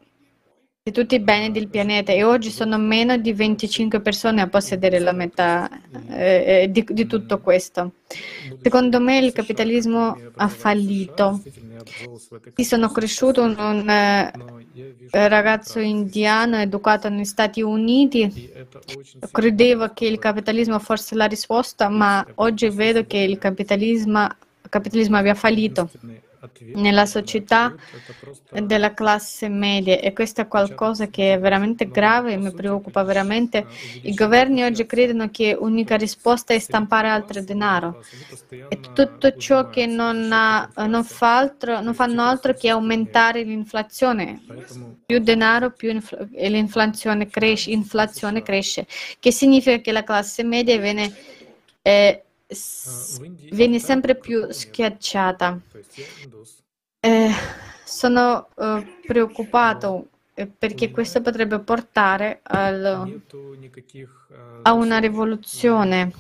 [0.85, 4.99] di tutti i beni del pianeta e oggi sono meno di 25 persone a possedere
[4.99, 5.71] la metà
[6.09, 7.93] eh, di, di, tutto questo.
[8.61, 11.41] Secondo me il capitalismo ha fallito.
[12.57, 14.33] Io sono cresciuto in un eh,
[15.29, 18.51] ragazzo indiano educato negli Stati Uniti,
[19.31, 25.17] credevo che il capitalismo fosse la risposta, ma oggi vedo che il capitalismo, il capitalismo
[25.17, 25.89] aveva fallito.
[26.75, 27.75] Nella società
[28.51, 33.67] della classe media e questo è qualcosa che è veramente grave e mi preoccupa veramente.
[34.03, 38.03] I governi oggi credono che l'unica risposta è stampare altro denaro
[38.49, 44.43] e tutto ciò che non, non, fa altro, non fanno altro che aumentare l'inflazione.
[45.07, 48.87] Più denaro, più infl- l'inflazione cresce, inflazione cresce,
[49.21, 51.15] che significa che la classe media viene...
[51.83, 52.23] Eh,
[53.51, 55.61] viene sempre più schiacciata.
[57.01, 57.31] Eh,
[57.85, 63.21] sono uh, preoccupato eh, perché questo potrebbe portare al,
[64.63, 66.13] a una rivoluzione.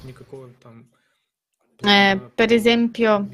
[1.84, 3.28] Eh, per esempio,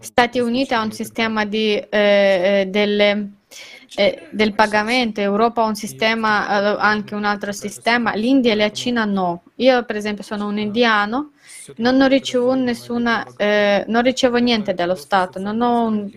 [0.00, 3.32] Stati Uniti ha un sistema di, eh, eh delle,
[3.96, 9.04] eh, del pagamento, Europa ha un sistema, anche un altro sistema, l'India e la Cina
[9.04, 9.44] no.
[9.56, 11.32] Io, per esempio, sono un indiano
[11.76, 11.96] non
[12.62, 16.10] nessuna, eh, non ricevo niente dallo Stato, non ho un,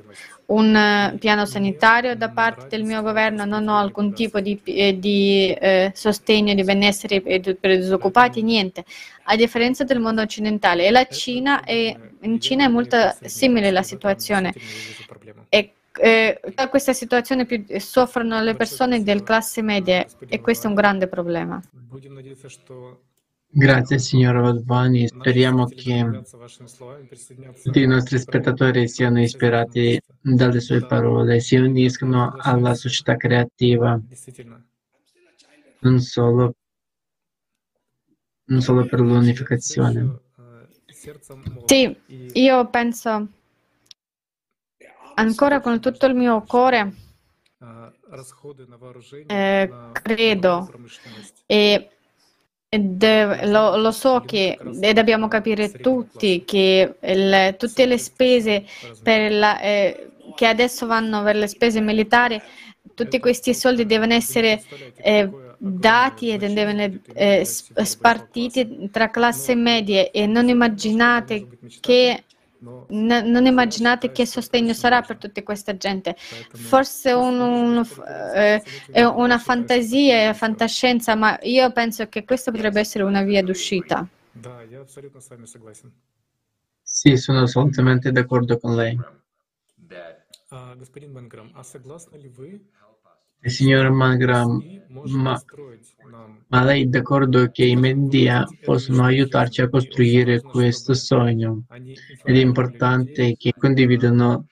[0.48, 4.98] un, eh, piano sanitario da parte del mio governo, non ho alcun tipo di, eh,
[5.00, 8.86] di eh, sostegno di benessere per i disoccupati, niente.
[9.26, 10.86] A differenza del mondo occidentale.
[10.86, 14.54] E la Cina è, in Cina è molto simile la situazione.
[15.50, 16.40] E, eh,
[16.70, 21.62] questa situazione più, soffrono le persone del classe media e questo è un grande problema.
[23.54, 26.22] Grazie signor Vadvani, speriamo che
[27.62, 34.00] tutti i nostri spettatori siano ispirati dalle sue parole, si uniscono alla società creativa,
[35.80, 36.56] non solo,
[38.46, 40.20] non solo per l'unificazione.
[41.66, 41.94] Sì,
[42.34, 43.28] io penso
[45.16, 46.94] ancora con tutto il mio cuore,
[49.28, 50.72] eh, credo
[51.46, 51.90] e
[52.74, 58.64] Deve, lo, lo, so che e dobbiamo capire tutti che il, tutte le spese
[59.04, 62.42] la, eh, che adesso vanno per le spese militari,
[62.94, 64.64] tutti questi soldi devono essere
[64.96, 70.10] eh, dati e devono eh, spartiti tra classe medie.
[70.12, 71.48] E non immaginate
[71.82, 72.24] che
[72.92, 76.16] non immaginate che sostegno sarà per tutta questa gente.
[76.18, 77.86] Forse un, un,
[78.36, 78.62] eh,
[78.92, 84.08] è una fantasia, è fantascienza, ma io penso che questa potrebbe essere una via d'uscita.
[86.84, 89.00] Sì, sono assolutamente d'accordo con lei.
[93.50, 94.62] Signor Mangram,
[95.06, 95.42] ma,
[96.48, 101.64] ma lei è d'accordo che i media possono aiutarci a costruire questo sogno
[102.24, 104.46] ed è importante che condividano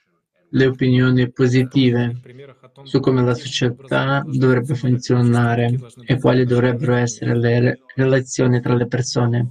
[0.52, 2.20] le opinioni positive
[2.82, 9.50] su come la società dovrebbe funzionare e quali dovrebbero essere le relazioni tra le persone.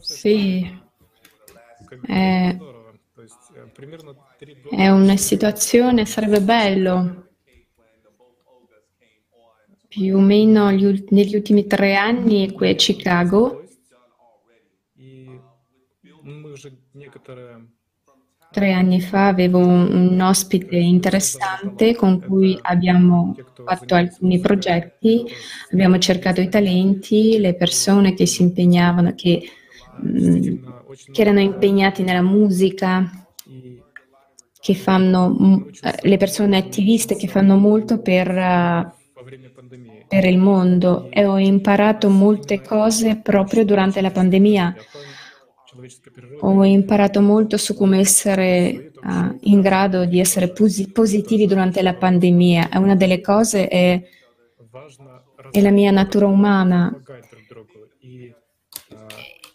[0.00, 0.82] Sì,
[2.06, 2.58] eh,
[4.70, 7.28] è una situazione, sarebbe bello.
[9.88, 13.64] Più o meno negli ultimi tre anni qui a Chicago.
[18.50, 23.34] Tre anni fa avevo un ospite interessante con cui abbiamo
[23.64, 25.24] fatto alcuni progetti,
[25.72, 29.42] abbiamo cercato i talenti, le persone che si impegnavano, che,
[31.12, 33.10] che erano impegnati nella musica,
[34.60, 35.66] che fanno,
[36.02, 38.26] le persone attiviste che fanno molto per,
[40.08, 41.10] per il mondo.
[41.10, 44.74] E ho imparato molte cose proprio durante la pandemia.
[46.40, 51.94] Ho imparato molto su come essere uh, in grado di essere posi- positivi durante la
[51.94, 52.70] pandemia.
[52.76, 54.00] Una delle cose è,
[55.50, 57.02] è la mia natura umana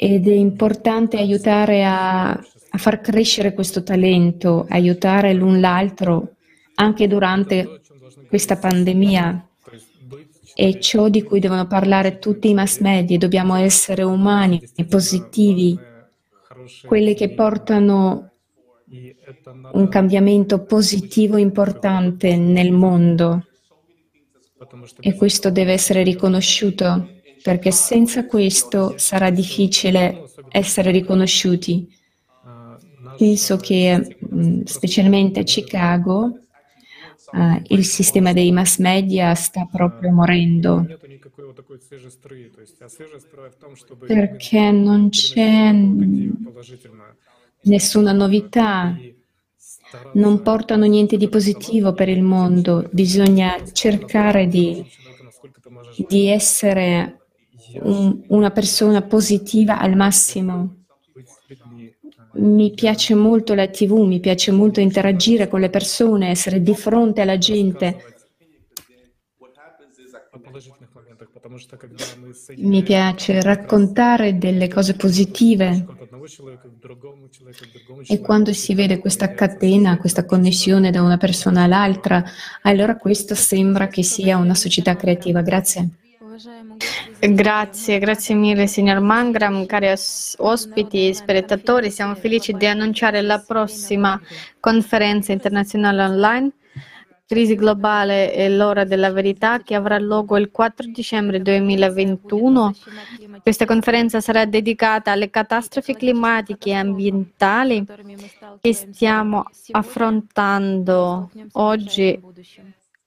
[0.01, 6.35] ed è importante aiutare a a far crescere questo talento, aiutare l'un l'altro
[6.75, 7.81] anche durante
[8.27, 9.47] questa pandemia.
[10.53, 13.17] È ciò di cui devono parlare tutti i mass media.
[13.17, 15.77] Dobbiamo essere umani, positivi,
[16.85, 18.31] quelli che portano
[19.71, 23.45] un cambiamento positivo importante nel mondo.
[24.99, 31.87] E questo deve essere riconosciuto, perché senza questo sarà difficile essere riconosciuti.
[33.17, 36.39] Penso che mm, specialmente a Chicago
[37.31, 40.85] uh, il sistema dei mass media sta proprio morendo
[44.05, 45.71] perché non c'è
[47.61, 48.97] nessuna novità,
[50.13, 54.85] non portano niente di positivo per il mondo, bisogna cercare di,
[56.07, 57.19] di essere
[57.81, 60.77] un, una persona positiva al massimo
[62.31, 67.21] mi piace molto la TV, mi piace molto interagire con le persone, essere di fronte
[67.21, 68.17] alla gente.
[72.57, 75.85] Mi piace raccontare delle cose positive
[78.07, 82.23] e quando si vede questa catena, questa connessione da una persona all'altra,
[82.61, 85.41] allora questo sembra che sia una società creativa.
[85.41, 85.89] Grazie.
[87.19, 89.93] Grazie, grazie mille signor Mangram, cari
[90.37, 91.91] ospiti e spettatori.
[91.91, 94.19] Siamo felici di annunciare la prossima
[94.59, 96.51] conferenza internazionale online
[97.29, 102.73] Crisi globale e l'ora della verità che avrà luogo il 4 dicembre 2021.
[103.43, 107.85] Questa conferenza sarà dedicata alle catastrofi climatiche e ambientali
[108.59, 112.19] che stiamo affrontando oggi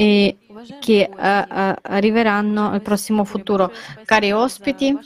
[0.03, 0.37] e
[0.81, 3.73] che uh, uh, arriveranno nel prossimo futuro.
[4.05, 4.97] Cari ospiti,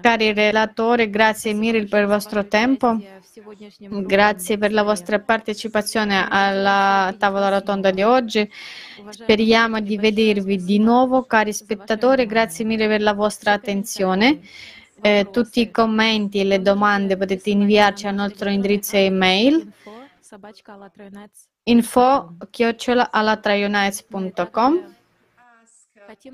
[0.00, 2.98] cari relatori, grazie mille per il vostro tempo.
[3.78, 8.50] Grazie per la vostra partecipazione alla tavola rotonda di oggi.
[9.10, 12.26] Speriamo di vedervi di nuovo, cari spettatori.
[12.26, 14.40] Grazie mille per la vostra attenzione.
[15.00, 19.72] Eh, tutti i commenti e le domande potete inviarci al nostro indirizzo email
[21.64, 24.94] info chiocciolalatraionites.com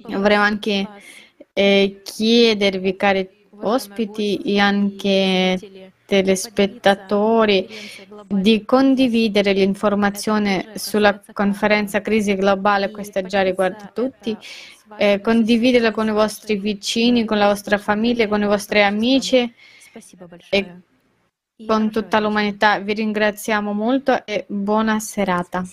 [0.06, 0.88] Vorremmo anche
[1.52, 3.28] eh, chiedervi, cari
[3.60, 7.68] ospiti e anche telespettatori
[8.26, 14.36] di condividere l'informazione sulla conferenza crisi globale, questa già riguarda tutti,
[14.96, 19.52] eh, condividerla con i vostri vicini, con la vostra famiglia, con i vostri amici.
[20.50, 20.80] e
[21.66, 22.78] con tutta l'umanità.
[22.78, 25.64] Vi ringraziamo molto e buona serata.